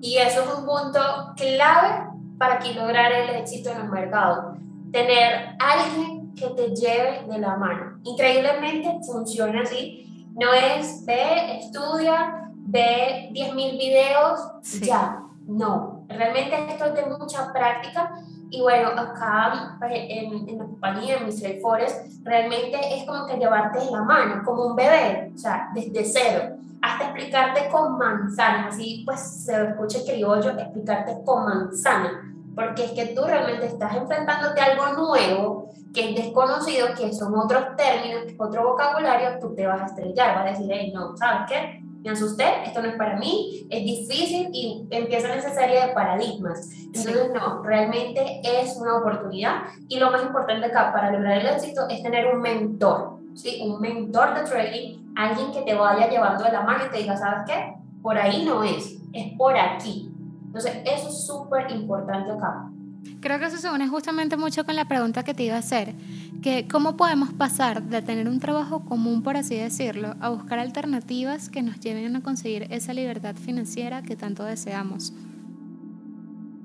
[0.01, 1.01] Y eso es un punto
[1.37, 2.07] clave
[2.39, 4.57] para lograr el éxito en el mercado.
[4.91, 8.01] Tener alguien que te lleve de la mano.
[8.05, 10.12] Increíblemente funciona así.
[10.35, 14.41] No es ve, estudia, ve 10.000 videos,
[14.81, 15.19] ya.
[15.47, 18.13] No, realmente esto es de mucha práctica
[18.49, 21.61] y bueno, acá pues, en, en la compañía, en Mr.
[21.61, 26.05] Forest, realmente es como que llevarte de la mano, como un bebé, o sea, desde
[26.05, 32.91] cero hasta explicarte con manzanas, así pues se escucha criollo, explicarte con manzana, porque es
[32.91, 35.62] que tú realmente estás enfrentándote a algo nuevo,
[35.93, 40.47] que es desconocido, que son otros términos, otro vocabulario, tú te vas a estrellar, vas
[40.47, 41.83] a decir, hey, no, ¿sabes qué?
[42.03, 46.69] Me asusté, esto no es para mí, es difícil y empiezan esa serie de paradigmas.
[46.73, 51.83] Entonces, no, realmente es una oportunidad y lo más importante acá para lograr el éxito
[51.89, 53.63] es tener un mentor, ¿sí?
[53.65, 57.17] Un mentor de trading alguien que te vaya llevando de la mano y te diga,
[57.17, 57.75] ¿sabes qué?
[58.03, 60.11] Por ahí no es, es por aquí.
[60.47, 62.72] Entonces, eso es súper importante acá.
[63.21, 65.95] Creo que eso se une justamente mucho con la pregunta que te iba a hacer,
[66.43, 71.49] que cómo podemos pasar de tener un trabajo común, por así decirlo, a buscar alternativas
[71.49, 75.13] que nos lleven a conseguir esa libertad financiera que tanto deseamos.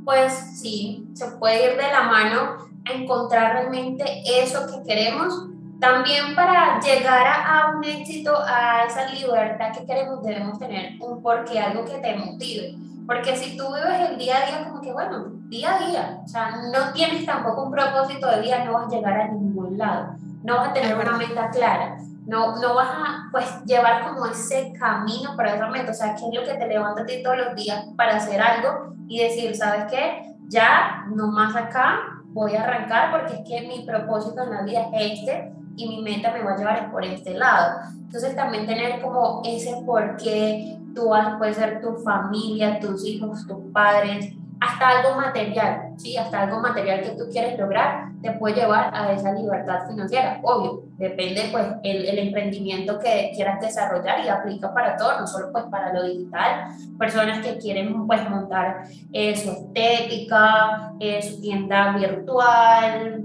[0.03, 6.33] Pues sí, se puede ir de la mano a encontrar realmente eso que queremos también
[6.35, 11.85] para llegar a, un éxito, a esa libertad que queremos, debemos tener un porqué, algo
[11.85, 12.75] que te motive.
[13.05, 16.27] Porque si tú vives el día a día como que, bueno, día a día, o
[16.27, 20.15] sea, no tienes tampoco un propósito de vida, no vas a llegar a ningún lado,
[20.43, 24.73] no vas a tener una meta clara, no, no vas a pues llevar como ese
[24.77, 27.37] camino para esa meta, o sea, ¿qué es lo que te levanta a ti todos
[27.37, 30.35] los días para hacer algo y decir, ¿sabes qué?
[30.49, 34.89] Ya, no más acá, voy a arrancar porque es que mi propósito en la vida
[34.93, 37.79] es este y mi meta me va a llevar por este lado.
[37.93, 43.45] Entonces también tener como ese por qué tú vas, puede ser tu familia, tus hijos,
[43.47, 46.17] tus padres, hasta algo material, ¿sí?
[46.17, 50.39] Hasta algo material que tú quieres lograr, te puede llevar a esa libertad financiera.
[50.41, 55.51] Obvio, depende pues el, el emprendimiento que quieras desarrollar y aplica para todo, no solo
[55.51, 56.69] pues para lo digital.
[56.97, 63.23] Personas que quieren pues montar eh, su estética, eh, su tienda virtual,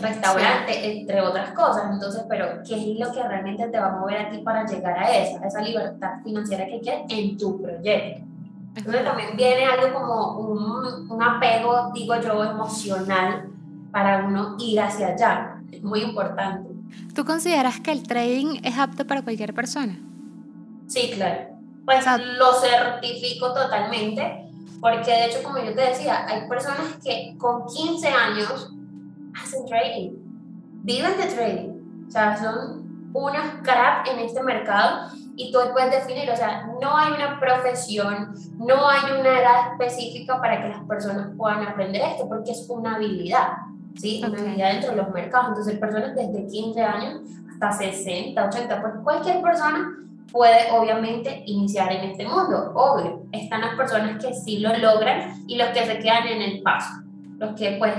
[0.00, 1.90] restaurante, entre otras cosas.
[1.92, 4.98] Entonces, pero ¿qué es lo que realmente te va a mover a ti para llegar
[4.98, 8.24] a esa, a esa libertad financiera que quieres en tu proyecto?
[8.76, 13.48] Entonces también viene algo como un, un apego, digo yo, emocional
[13.92, 15.60] para uno ir hacia allá.
[15.70, 16.70] Es muy importante.
[17.14, 19.96] ¿Tú consideras que el trading es apto para cualquier persona?
[20.88, 21.54] Sí, claro.
[21.84, 22.04] Pues
[22.38, 24.48] lo certifico totalmente,
[24.80, 28.72] porque de hecho, como yo te decía, hay personas que con 15 años
[29.40, 30.12] hacen trading,
[30.82, 36.30] viven de trading, o sea, son unas crack en este mercado y tú puedes definir,
[36.30, 41.30] o sea, no hay una profesión, no hay una edad específica para que las personas
[41.36, 43.48] puedan aprender esto, porque es una habilidad,
[43.96, 44.22] ¿sí?
[44.24, 45.48] Una habilidad dentro de los mercados.
[45.48, 47.20] Entonces, personas desde 15 años
[47.50, 49.98] hasta 60, 80, pues cualquier persona
[50.30, 53.22] puede obviamente iniciar en este mundo, obvio.
[53.32, 57.02] Están las personas que sí lo logran y los que se quedan en el paso,
[57.38, 57.92] los que pues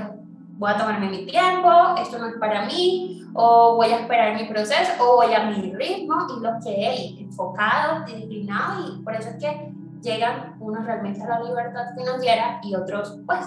[0.57, 1.69] voy a tomarme mi tiempo,
[2.01, 5.73] esto no es para mí, o voy a esperar mi proceso, o voy a mi
[5.73, 11.21] ritmo, y los que hay enfocados, disciplinados, y por eso es que llegan unos realmente
[11.21, 13.39] a la libertad financiera y otros pues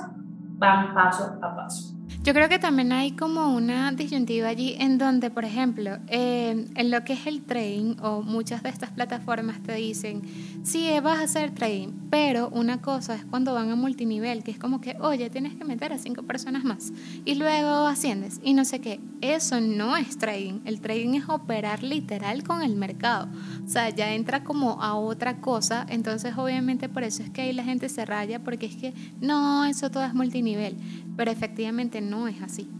[0.59, 1.98] van paso a paso.
[2.29, 6.91] Yo creo que también hay como una disyuntiva allí en donde, por ejemplo, eh, en
[6.91, 10.21] lo que es el trading o muchas de estas plataformas te dicen,
[10.63, 14.59] sí, vas a hacer trading, pero una cosa es cuando van a multinivel, que es
[14.59, 16.93] como que, oye, tienes que meter a cinco personas más
[17.25, 19.01] y luego asciendes y no sé qué.
[19.23, 20.61] Eso no es trading.
[20.67, 23.29] El trading es operar literal con el mercado.
[23.65, 25.87] O sea, ya entra como a otra cosa.
[25.89, 29.65] Entonces, obviamente, por eso es que ahí la gente se raya, porque es que no,
[29.65, 30.77] eso todo es multinivel.
[31.19, 32.71] Pero efectivamente no es así.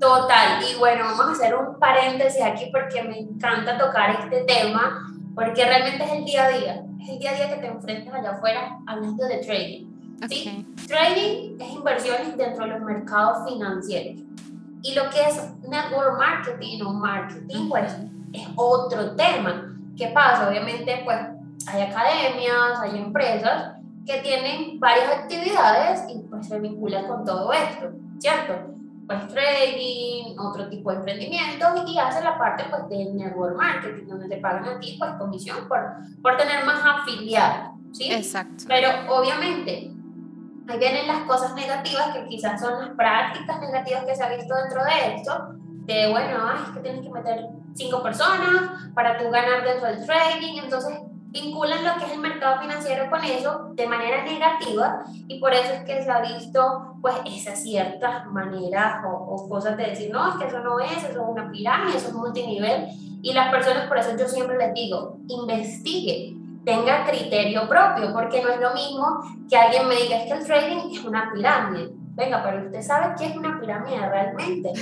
[0.00, 5.06] Total, y bueno, vamos a hacer un paréntesis aquí porque me encanta tocar este tema,
[5.34, 8.14] porque realmente es el día a día, es el día a día que te enfrentas
[8.14, 9.86] allá afuera hablando de trading.
[10.30, 10.66] ¿sí?
[10.88, 14.22] Trading es inversiones dentro de los mercados financieros.
[14.82, 15.36] Y lo que es
[15.68, 17.92] network marketing o marketing, pues
[18.32, 19.76] es otro tema.
[19.94, 20.48] ¿Qué pasa?
[20.48, 21.18] Obviamente, pues
[21.66, 27.90] hay academias, hay empresas que tienen varias actividades y pues se vincula con todo esto,
[28.18, 28.74] ¿cierto?
[29.06, 34.28] Pues trading, otro tipo de emprendimiento y hace la parte pues de network marketing, donde
[34.28, 35.80] te pagan a ti pues comisión por,
[36.22, 38.12] por tener más afiliados, ¿sí?
[38.12, 38.64] Exacto.
[38.66, 39.92] Pero obviamente
[40.68, 44.54] ahí vienen las cosas negativas que quizás son las prácticas negativas que se ha visto
[44.54, 45.48] dentro de esto,
[45.84, 50.04] de bueno, ay, es que tienes que meter cinco personas para tú ganar dentro del
[50.04, 50.98] trading, entonces
[51.42, 55.72] vinculan lo que es el mercado financiero con eso de manera negativa y por eso
[55.72, 60.28] es que se ha visto pues esas ciertas maneras o, o, cosas de decir, no,
[60.28, 62.88] es que eso no es, eso es una pirámide, eso es multinivel
[63.22, 68.50] y las personas por eso yo siempre les digo, investigue, tenga criterio propio, porque no
[68.50, 71.90] es lo mismo que alguien me diga es que el trading es una pirámide.
[72.14, 74.72] Venga, pero usted sabe qué es una pirámide realmente.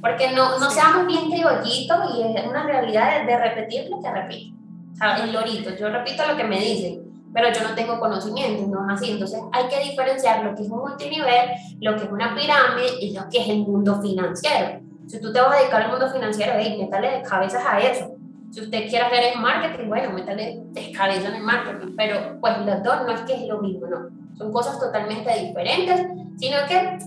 [0.00, 4.08] Porque no, no seamos bien criollitos y es una realidad de, de repetir lo que
[5.00, 8.86] repito el lorito, yo repito lo que me dicen, pero yo no tengo conocimiento, no
[8.86, 9.12] es así.
[9.12, 13.12] Entonces hay que diferenciar lo que es un multinivel, lo que es una pirámide y
[13.14, 14.80] lo que es el mundo financiero.
[15.06, 18.14] Si tú te vas a dedicar al mundo financiero, hey, métale de cabezas a eso.
[18.50, 22.58] Si usted quiere hacer el marketing, bueno, métale de cabeza en el marketing, pero pues
[22.58, 24.08] los dos no es que es lo mismo, no.
[24.36, 26.98] Son cosas totalmente diferentes, sino que,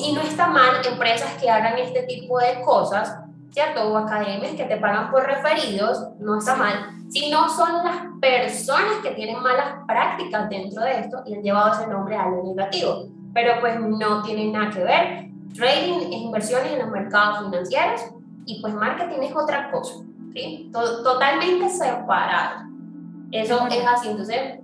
[0.00, 3.18] y no está mal empresas que hagan este tipo de cosas,
[3.50, 3.88] ¿cierto?
[3.88, 9.10] O academias que te pagan por referidos, no está mal, sino son las personas que
[9.12, 13.08] tienen malas prácticas dentro de esto y han llevado ese nombre a lo negativo.
[13.34, 15.28] Pero pues no tienen nada que ver.
[15.54, 18.02] Trading es inversiones en los mercados financieros
[18.44, 19.94] y pues marketing es otra cosa,
[20.34, 20.70] ¿sí?
[20.72, 22.68] totalmente separado.
[23.30, 24.08] Eso es así.
[24.08, 24.58] Entonces,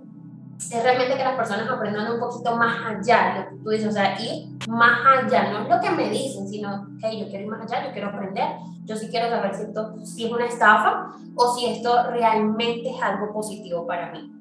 [0.57, 3.87] es realmente que las personas aprendan un poquito más allá de lo que tú dices,
[3.87, 7.43] o sea, ir más allá, no es lo que me dicen, sino que yo quiero
[7.43, 8.47] ir más allá, yo quiero aprender,
[8.85, 13.01] yo sí quiero saber si esto si es una estafa o si esto realmente es
[13.01, 14.31] algo positivo para mí.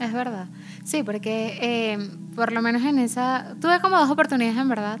[0.00, 0.46] Es verdad,
[0.82, 1.98] sí, porque eh,
[2.34, 4.98] por lo menos en esa, tuve como dos oportunidades en verdad,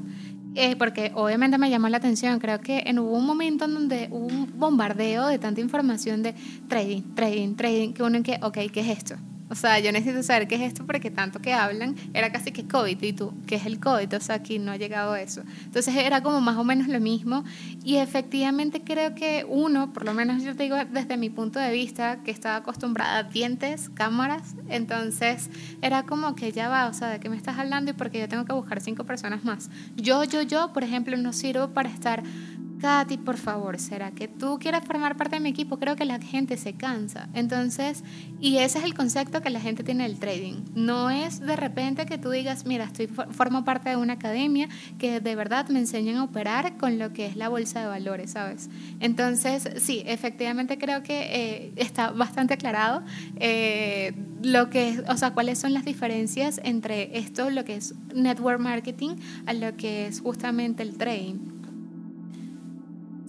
[0.54, 4.08] eh, porque obviamente me llamó la atención, creo que en, hubo un momento en donde
[4.12, 6.34] hubo un bombardeo de tanta información de
[6.68, 9.16] trading, trading, trading, que uno en que, ok, ¿qué es esto?
[9.54, 12.66] O sea, yo necesito saber qué es esto porque tanto que hablan era casi que
[12.66, 14.16] COVID y tú, ¿qué es el COVID?
[14.16, 15.42] O sea, aquí no ha llegado eso.
[15.62, 17.44] Entonces era como más o menos lo mismo
[17.84, 21.70] y efectivamente creo que uno, por lo menos yo te digo desde mi punto de
[21.70, 25.48] vista, que estaba acostumbrada a dientes, cámaras, entonces
[25.82, 27.92] era como que ya va, o sea, ¿de qué me estás hablando?
[27.92, 29.70] Y porque yo tengo que buscar cinco personas más.
[29.94, 32.24] Yo, yo, yo, por ejemplo, no sirvo para estar
[32.84, 35.78] Katy, por favor, ¿será que tú quieres formar parte de mi equipo?
[35.78, 37.30] Creo que la gente se cansa.
[37.32, 38.04] Entonces,
[38.42, 40.56] y ese es el concepto que la gente tiene del trading.
[40.74, 44.68] No es de repente que tú digas, mira, estoy formo parte de una academia
[44.98, 48.32] que de verdad me enseñan a operar con lo que es la bolsa de valores,
[48.32, 48.68] ¿sabes?
[49.00, 53.02] Entonces, sí, efectivamente creo que eh, está bastante aclarado
[53.36, 58.60] eh, lo que o sea, cuáles son las diferencias entre esto, lo que es network
[58.60, 59.16] marketing,
[59.46, 61.53] a lo que es justamente el trading.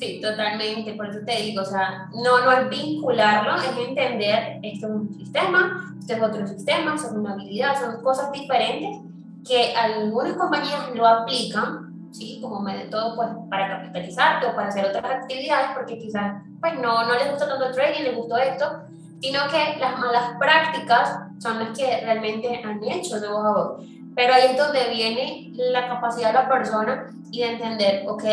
[0.06, 4.86] Sí, totalmente, por eso te digo, o sea, no, no es vincularlo, es entender, esto
[4.86, 9.00] es un sistema, esto es otro sistema, son una habilidad, son cosas diferentes
[9.48, 12.38] que algunas compañías lo aplican, ¿sí?
[12.40, 17.14] Como método pues, para capitalizarte o para hacer otras actividades, porque quizás pues, no, no
[17.16, 18.82] les gusta tanto el trading, les gustó esto,
[19.22, 23.84] sino que las malas prácticas son las que realmente han hecho de voz a voz.
[24.16, 28.24] Pero ahí es donde viene la capacidad de la persona y de entender, ok,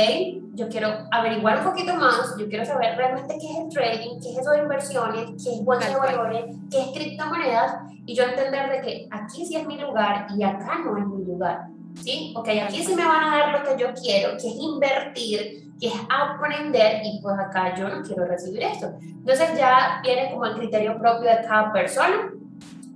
[0.55, 4.31] yo quiero averiguar un poquito más, yo quiero saber realmente qué es el trading, qué
[4.31, 8.71] es eso de inversiones, qué es bolsa de valores, qué es criptomonedas, y yo entender
[8.71, 11.67] de que aquí sí es mi lugar y acá no es mi lugar.
[12.01, 12.33] ¿Sí?
[12.37, 15.89] Ok, aquí sí me van a dar lo que yo quiero, que es invertir, que
[15.89, 18.93] es aprender, y pues acá yo no quiero recibir esto.
[19.01, 22.33] Entonces ya viene como el criterio propio de cada persona.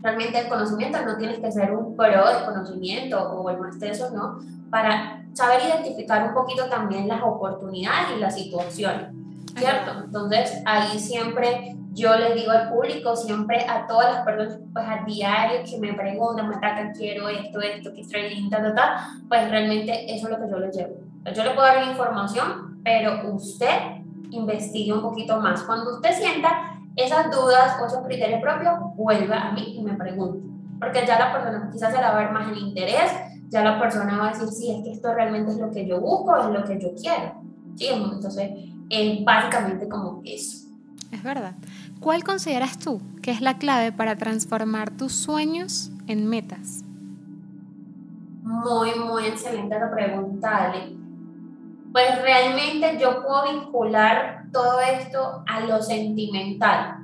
[0.07, 4.09] Realmente el conocimiento no tienes que ser un pro de conocimiento o el más teso,
[4.12, 4.38] ¿no?
[4.71, 9.09] Para saber identificar un poquito también las oportunidades y las situaciones,
[9.57, 10.05] ¿cierto?
[10.05, 15.05] Entonces, ahí siempre yo les digo al público, siempre a todas las personas, pues a
[15.05, 19.51] diario que me preguntan, me atacan, quiero esto, esto, que estoy ta, ta, ta, pues
[19.51, 20.95] realmente eso es lo que yo les llevo.
[21.35, 25.64] Yo le puedo dar información, pero usted investigue un poquito más.
[25.64, 30.48] Cuando usted sienta esas dudas o esos criterios propios, vuelva a mí y me pregunte.
[30.80, 33.12] Porque ya la persona quizás se la va a ver más el interés
[33.48, 36.00] ya la persona va a decir, sí, es que esto realmente es lo que yo
[36.00, 37.35] busco, es lo que yo quiero.
[37.76, 37.88] ¿Sí?
[37.88, 38.50] Entonces,
[38.90, 40.66] es básicamente como eso.
[41.12, 41.54] Es verdad.
[42.00, 46.82] ¿Cuál consideras tú que es la clave para transformar tus sueños en metas?
[48.42, 50.96] Muy, muy excelente la pregunta, Ale.
[51.96, 56.99] Pues realmente yo puedo vincular todo esto a lo sentimental,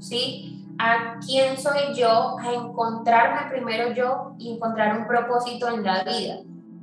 [0.00, 0.64] ¿sí?
[0.78, 6.36] a quién soy yo, a encontrarme primero yo y encontrar un propósito en la vida.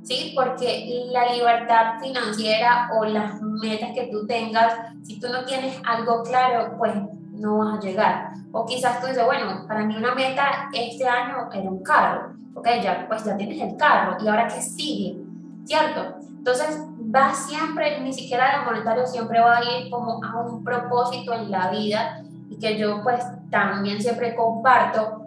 [0.04, 0.32] ¿sí?
[0.36, 6.22] Porque la libertad financiera o las metas que tú tengas, si tú no tienes algo
[6.22, 6.94] claro, pues
[7.32, 8.30] no vas a llegar.
[8.52, 12.68] O quizás tú dices, bueno, para mí una meta este año era un carro, ok,
[12.80, 15.20] ya, pues ya tienes el carro, ¿y ahora qué sigue?
[15.64, 16.14] ¿Cierto?
[16.46, 16.80] Entonces,
[17.16, 21.50] va siempre, ni siquiera lo monetario, siempre va a ir como a un propósito en
[21.50, 25.22] la vida y que yo pues también siempre comparto.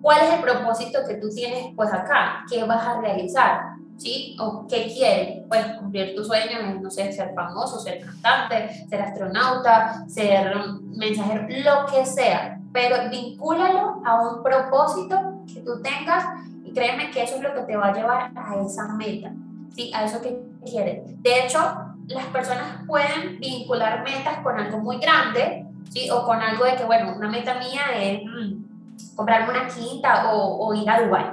[0.00, 2.44] ¿Cuál es el propósito que tú tienes pues acá?
[2.48, 3.60] ¿Qué vas a realizar?
[3.96, 4.36] ¿Sí?
[4.40, 5.42] ¿O qué quieres?
[5.48, 10.54] Pues cumplir tu sueño, no sé, ser famoso, ser cantante, ser astronauta, ser
[10.96, 12.60] mensajero, lo que sea.
[12.72, 16.24] Pero vincúlalo a un propósito que tú tengas
[16.64, 19.32] y créeme que eso es lo que te va a llevar a esa meta,
[19.74, 19.90] ¿sí?
[19.92, 21.58] A eso que De hecho,
[22.06, 26.10] las personas pueden vincular metas con algo muy grande, ¿sí?
[26.10, 30.66] O con algo de que, bueno, una meta mía es mm, comprarme una quinta o,
[30.66, 31.26] o, ir a Dubái.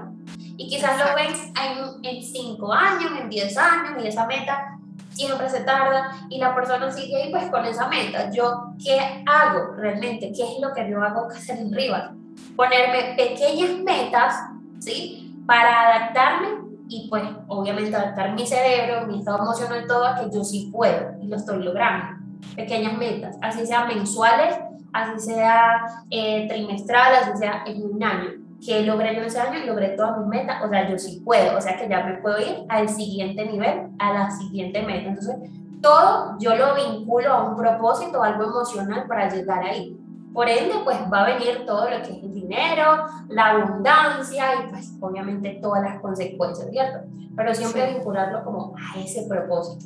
[0.58, 4.78] Y quizás lo ves en, en cinco años, en diez años, y esa meta
[5.16, 8.30] siempre se tarda y la persona sigue ahí pues con esa meta.
[8.32, 10.32] Yo, ¿qué hago realmente?
[10.36, 12.14] ¿Qué es lo que yo hago que hacer arriba?
[12.56, 14.36] Ponerme pequeñas metas,
[14.80, 15.42] ¿sí?
[15.48, 20.44] Para adaptarme y pues obviamente adaptar mi cerebro, mi estado emocional, todo a que yo
[20.44, 22.24] sí puedo y lo estoy logrando.
[22.56, 24.56] Pequeñas metas, así sean mensuales,
[24.94, 28.30] así sea eh, trimestral, así sea en un año.
[28.66, 31.62] Que logré yo ese año, logré todas mis metas, o sea, yo sí puedo, o
[31.62, 35.10] sea que ya me puedo ir al siguiente nivel, a la siguiente meta.
[35.10, 35.36] Entonces,
[35.82, 39.98] todo yo lo vinculo a un propósito, algo emocional para llegar ahí.
[40.36, 44.70] Por ende, pues va a venir todo lo que es el dinero, la abundancia y
[44.70, 47.08] pues obviamente todas las consecuencias, ¿cierto?
[47.38, 49.86] Pero siempre vincularlo como a ese propósito.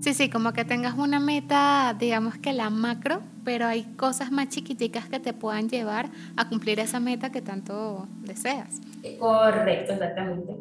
[0.00, 4.48] Sí, sí, como que tengas una meta, digamos que la macro, pero hay cosas más
[4.48, 8.80] chiquiticas que te puedan llevar a cumplir esa meta que tanto deseas.
[9.18, 10.56] Correcto, exactamente.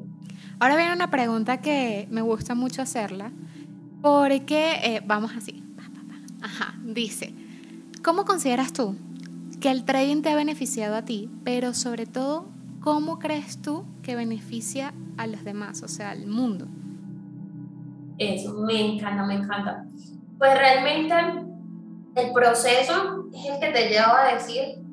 [0.59, 3.29] Ahora viene una pregunta que me gusta mucho hacerla,
[4.01, 5.63] porque eh, vamos así.
[6.41, 7.31] Ajá, dice,
[8.01, 8.95] ¿cómo consideras tú
[9.59, 12.45] que el trading te ha beneficiado a ti, pero sobre todo,
[12.81, 16.67] ¿cómo crees tú que beneficia a los demás, o sea, al mundo?
[18.17, 19.85] Eso, me encanta, me encanta.
[20.37, 21.15] Pues realmente
[22.15, 24.83] el proceso es el que te lleva a decir,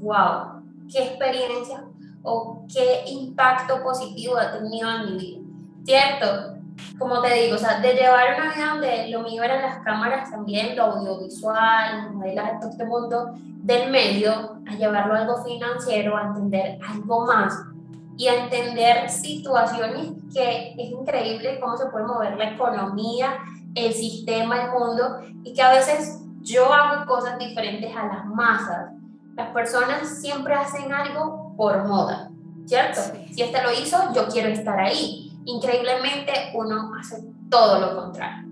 [0.00, 1.84] wow, qué experiencia
[2.22, 5.40] o qué impacto positivo ha tenido en mi vida.
[5.84, 6.49] ¿Cierto?
[6.98, 10.30] Como te digo, o sea, de llevar una vida donde lo mío eran las cámaras
[10.30, 16.26] también, lo audiovisual, modelar todo este mundo del medio, a llevarlo a algo financiero, a
[16.26, 17.54] entender algo más
[18.16, 23.38] y a entender situaciones que es increíble cómo se puede mover la economía,
[23.74, 28.92] el sistema, el mundo, y que a veces yo hago cosas diferentes a las masas.
[29.36, 32.30] Las personas siempre hacen algo por moda,
[32.66, 33.00] ¿cierto?
[33.32, 38.48] Si este lo hizo, yo quiero estar ahí increíblemente uno hace todo lo contrario.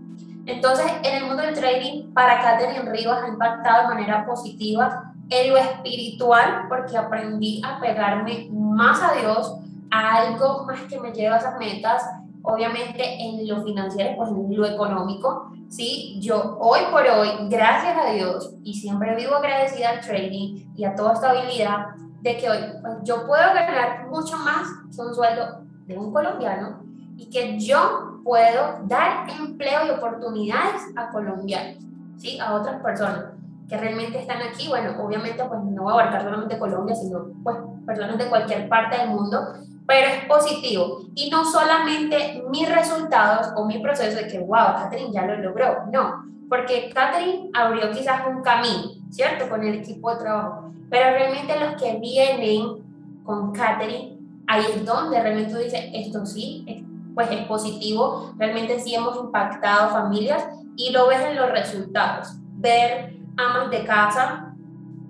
[0.47, 5.51] Entonces, en el mundo del trading, para Catherine Rivas ha impactado de manera positiva en
[5.51, 9.57] lo espiritual, porque aprendí a pegarme más a Dios,
[9.91, 12.03] a algo más que me lleva a esas metas,
[12.43, 16.19] obviamente en lo financiero, pues en lo económico, ¿sí?
[16.23, 20.95] Yo hoy por hoy, gracias a Dios, y siempre vivo agradecida al trading y a
[20.95, 21.89] toda esta habilidad,
[22.23, 26.83] de que hoy pues, yo puedo ganar mucho más que un sueldo de un colombiano
[27.17, 31.83] y que yo puedo dar empleo y oportunidades a colombianos,
[32.19, 32.39] ¿sí?
[32.39, 33.25] A otras personas
[33.69, 34.69] que realmente están aquí.
[34.69, 38.99] Bueno, obviamente pues no voy a abarcar solamente Colombia, sino pues personas de cualquier parte
[38.99, 39.55] del mundo,
[39.87, 41.01] pero es positivo.
[41.15, 45.87] Y no solamente mis resultados o mi proceso de que, wow, Catherine ya lo logró,
[45.91, 49.49] no, porque Catherine abrió quizás un camino, ¿cierto?
[49.49, 54.18] Con el equipo de trabajo, pero realmente los que vienen con Catherine
[54.49, 56.85] ahí es donde realmente tú dices, esto sí,
[57.15, 60.45] pues es positivo, realmente sí hemos impactado familias
[60.77, 62.29] y lo ves en los resultados.
[62.57, 64.55] Ver amas de casa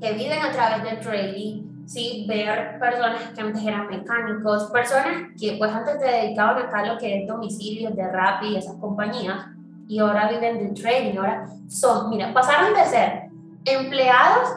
[0.01, 2.27] que viven a través del trading, ¿sí?
[2.29, 6.99] ver personas que antes eran mecánicos, personas que pues antes se dedicaban acá a lo
[6.99, 9.47] que es domicilio de Rappi y esas compañías,
[9.89, 13.23] y ahora viven del trading, ahora son, mira, pasaron de ser
[13.65, 14.51] empleados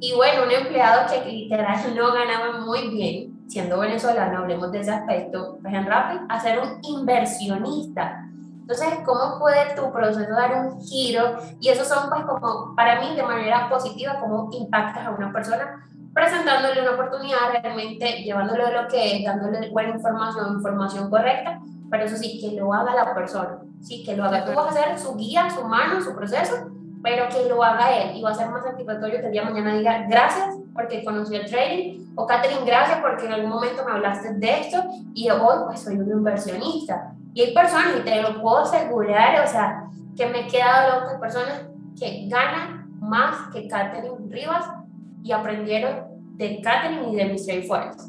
[0.00, 4.90] y bueno, un empleado que literal no ganaba muy bien, siendo venezolano, hablemos de ese
[4.90, 8.24] aspecto, pues en Rappi, a ser un inversionista.
[8.62, 11.36] Entonces, ¿cómo puede tu proceso dar un giro?
[11.60, 15.84] Y eso son, pues, como, para mí, de manera positiva, cómo impactas a una persona
[16.14, 22.16] presentándole una oportunidad, realmente llevándole lo que es, dándole buena información, información correcta, pero eso
[22.16, 24.44] sí, que lo haga la persona, sí, que lo haga.
[24.46, 26.70] Tú vas a ser su guía, su mano, su proceso,
[27.02, 29.74] pero que lo haga él y va a ser más satisfactorio que el día mañana
[29.74, 34.34] diga gracias porque conocí el trading o Catherine gracias porque en algún momento me hablaste
[34.34, 34.82] de esto
[35.14, 39.48] y hoy pues soy un inversionista Y hay personas, y te lo puedo asegurar, o
[39.48, 39.84] sea,
[40.16, 41.62] que me he quedado loca, personas
[41.98, 44.66] que ganan más que Catherine Rivas
[45.22, 48.00] y aprendieron de Catherine y de Mystery Forest.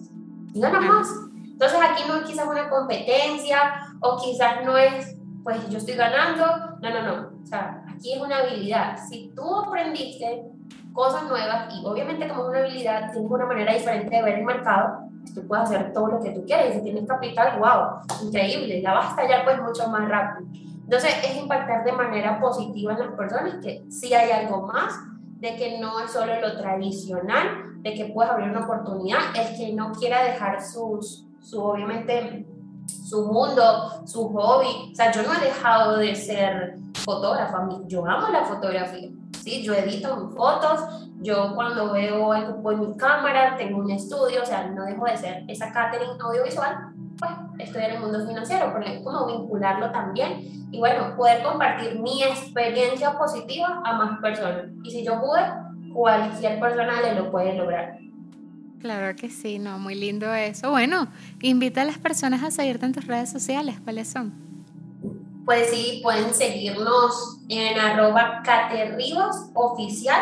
[0.54, 1.08] Y ganan más.
[1.46, 6.46] Entonces aquí no es quizás una competencia o quizás no es, pues yo estoy ganando.
[6.82, 7.30] No, no, no.
[7.41, 8.97] O sea, aquí es una habilidad.
[9.10, 10.43] Si tú aprendiste
[10.91, 14.45] cosas nuevas y obviamente como es una habilidad, tienes una manera diferente de ver el
[14.45, 16.76] mercado, tú puedes hacer todo lo que tú quieres.
[16.76, 20.49] Si tienes capital, wow, increíble, la vas a estallar pues mucho más rápido.
[20.84, 24.93] Entonces es impactar de manera positiva en las personas que sí hay algo más,
[25.39, 29.72] de que no es solo lo tradicional, de que puedes abrir una oportunidad, el que
[29.72, 32.45] no quiera dejar sus, su, obviamente,
[32.86, 34.91] su mundo, su hobby.
[34.91, 39.10] O sea, yo no he dejado de ser fotógrafa, yo amo la fotografía,
[39.43, 39.64] ¿sí?
[39.64, 44.45] Yo edito mis fotos, yo cuando veo algo con mi cámara, tengo un estudio, o
[44.45, 48.95] sea, no dejo de ser esa catering audiovisual, pues estoy en el mundo financiero, porque
[48.95, 54.66] es como vincularlo también y bueno, poder compartir mi experiencia positiva a más personas.
[54.84, 55.41] Y si yo pude,
[55.93, 57.99] cualquier persona le lo puede lograr.
[58.82, 60.72] Claro que sí, no, muy lindo eso.
[60.72, 61.08] Bueno,
[61.41, 64.34] invita a las personas a seguirte en tus redes sociales, ¿cuáles son?
[65.46, 70.22] Pues sí, pueden seguirnos en arroba caterribos oficial,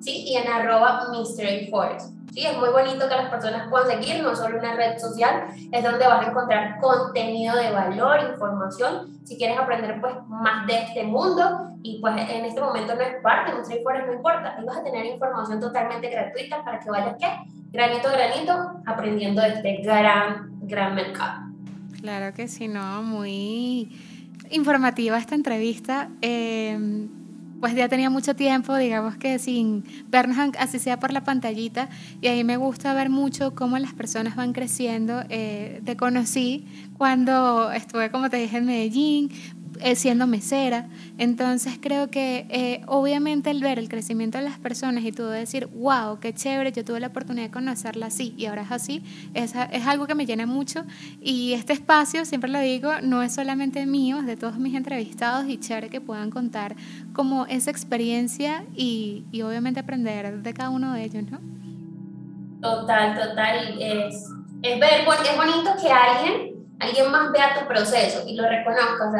[0.00, 0.24] ¿sí?
[0.26, 2.12] Y en arroba mystery forest.
[2.32, 5.82] Sí, es muy bonito que las personas puedan seguir, no solo una red social, es
[5.82, 11.04] donde vas a encontrar contenido de valor, información, si quieres aprender pues más de este
[11.04, 13.52] mundo y pues en este momento no es parte,
[13.82, 17.26] Forest no importa, ahí vas a tener información totalmente gratuita para que vayas, ¿qué?
[17.70, 21.48] Granito a granito, aprendiendo de este gran, gran mercado.
[22.00, 23.90] Claro que sí, no, muy
[24.50, 26.08] informativa esta entrevista.
[26.22, 27.08] Eh,
[27.60, 31.88] pues ya tenía mucho tiempo, digamos que sin vernos así sea por la pantallita,
[32.20, 35.22] y ahí me gusta ver mucho cómo las personas van creciendo.
[35.28, 39.30] Eh, te conocí cuando estuve, como te dije, en Medellín,
[39.80, 40.88] eh, siendo mesera.
[41.18, 45.66] Entonces creo que eh, obviamente el ver el crecimiento de las personas y tú decir,
[45.66, 49.02] wow, qué chévere, yo tuve la oportunidad de conocerla así y ahora es así,
[49.34, 50.84] es, es algo que me llena mucho.
[51.20, 55.48] Y este espacio, siempre lo digo, no es solamente mío, es de todos mis entrevistados
[55.48, 56.76] y chévere que puedan contar
[57.12, 61.38] como esa experiencia y, y obviamente aprender de cada uno de ellos, ¿no?
[62.60, 63.80] Total, total.
[63.80, 64.30] Es,
[64.62, 69.08] es, ver, es bonito que alguien, alguien más vea tu proceso y lo reconozca.
[69.08, 69.12] O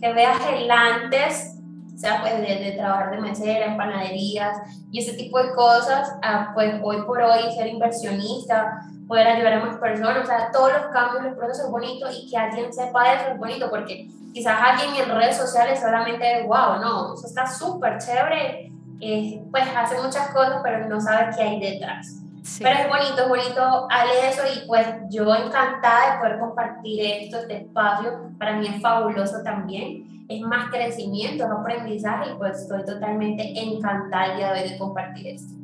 [0.00, 1.56] que veas el antes,
[1.94, 4.58] o sea, pues de, trabajar de mesera, en panaderías
[4.90, 9.64] y ese tipo de cosas, a pues hoy por hoy ser inversionista, poder ayudar a
[9.64, 13.30] más personas, o sea, todos los cambios, los procesos bonitos y que alguien sepa eso
[13.32, 18.70] es bonito porque quizás alguien en redes sociales solamente, wow, no, eso está súper chévere,
[19.00, 22.25] eh, pues hace muchas cosas, pero no sabe qué hay detrás.
[22.58, 27.40] Pero es bonito, es bonito hable eso y pues yo encantada de poder compartir esto,
[27.40, 32.84] este espacio, para mí es fabuloso también, es más crecimiento, es aprendizaje y pues estoy
[32.84, 35.54] totalmente encantada de, de compartir esto.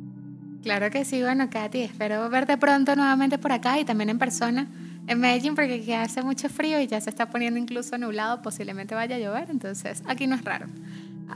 [0.61, 4.67] Claro que sí, bueno Katy, espero verte pronto nuevamente por acá y también en persona
[5.07, 8.95] en Medellín porque aquí hace mucho frío y ya se está poniendo incluso nublado, posiblemente
[8.95, 10.67] vaya a llover, entonces aquí no es raro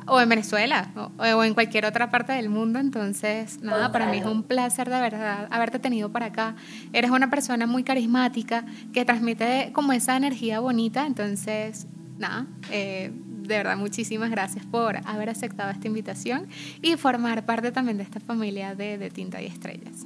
[0.08, 2.80] o en Venezuela o, en cualquier otra parte del mundo.
[2.80, 6.56] Entonces, nada, para mí es un placer de verdad haberte tenido por acá.
[6.94, 11.06] Eres una persona muy carismática que transmite como esa energía bonita.
[11.06, 16.48] Entonces, nada, eh, de verdad, muchísimas gracias por haber aceptado esta invitación
[16.82, 20.06] y formar parte también de esta familia de, de Tinta y Estrellas.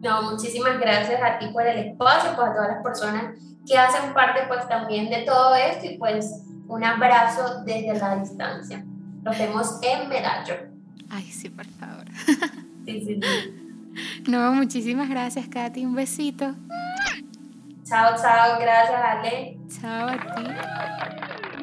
[0.00, 3.34] No, muchísimas gracias a ti por el espacio, pues a todas las personas
[3.66, 8.84] que hacen parte pues también de todo esto y pues un abrazo desde la distancia.
[9.24, 10.54] Nos vemos en Medallo.
[11.10, 12.04] Ay, sí, por favor.
[12.86, 13.60] Sí, sí, sí.
[14.28, 15.84] No, muchísimas gracias, Katy.
[15.86, 16.52] Un besito.
[17.84, 18.58] Chao, chao.
[18.58, 19.56] Gracias, Ale.
[19.80, 21.54] Chao a ti.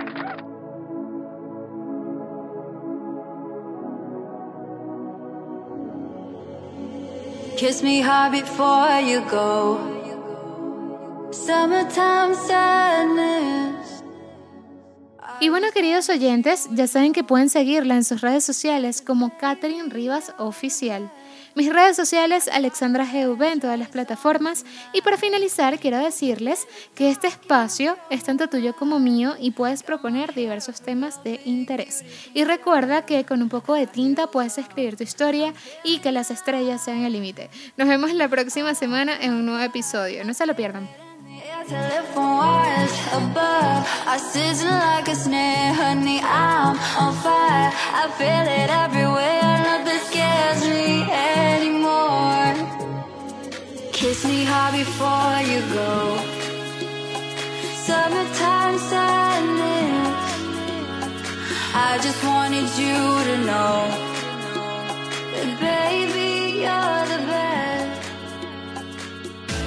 [7.57, 9.77] Kiss me hard before you go.
[11.31, 13.80] Summertime sadness.
[15.41, 19.89] Y bueno, queridos oyentes, ya saben que pueden seguirla en sus redes sociales como Catherine
[19.89, 21.11] Rivas Oficial.
[21.55, 24.63] Mis redes sociales, Alexandra GV en todas las plataformas.
[24.93, 29.81] Y para finalizar, quiero decirles que este espacio es tanto tuyo como mío y puedes
[29.81, 32.05] proponer diversos temas de interés.
[32.35, 36.29] Y recuerda que con un poco de tinta puedes escribir tu historia y que las
[36.29, 37.49] estrellas sean el límite.
[37.77, 40.23] Nos vemos la próxima semana en un nuevo episodio.
[40.23, 41.00] No se lo pierdan.
[41.69, 43.87] got from wires above.
[44.07, 46.19] I sizzle like a snare, honey.
[46.21, 47.71] I'm on fire.
[48.01, 49.53] I feel it everywhere.
[49.69, 52.53] Nothing scares me anymore.
[53.91, 56.17] Kiss me hard before you go.
[57.85, 60.17] Summertime sadness.
[61.73, 62.97] I just wanted you
[63.29, 63.75] to know
[65.31, 66.31] that, baby,
[66.63, 68.09] you're the best.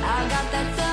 [0.03, 0.84] I got that.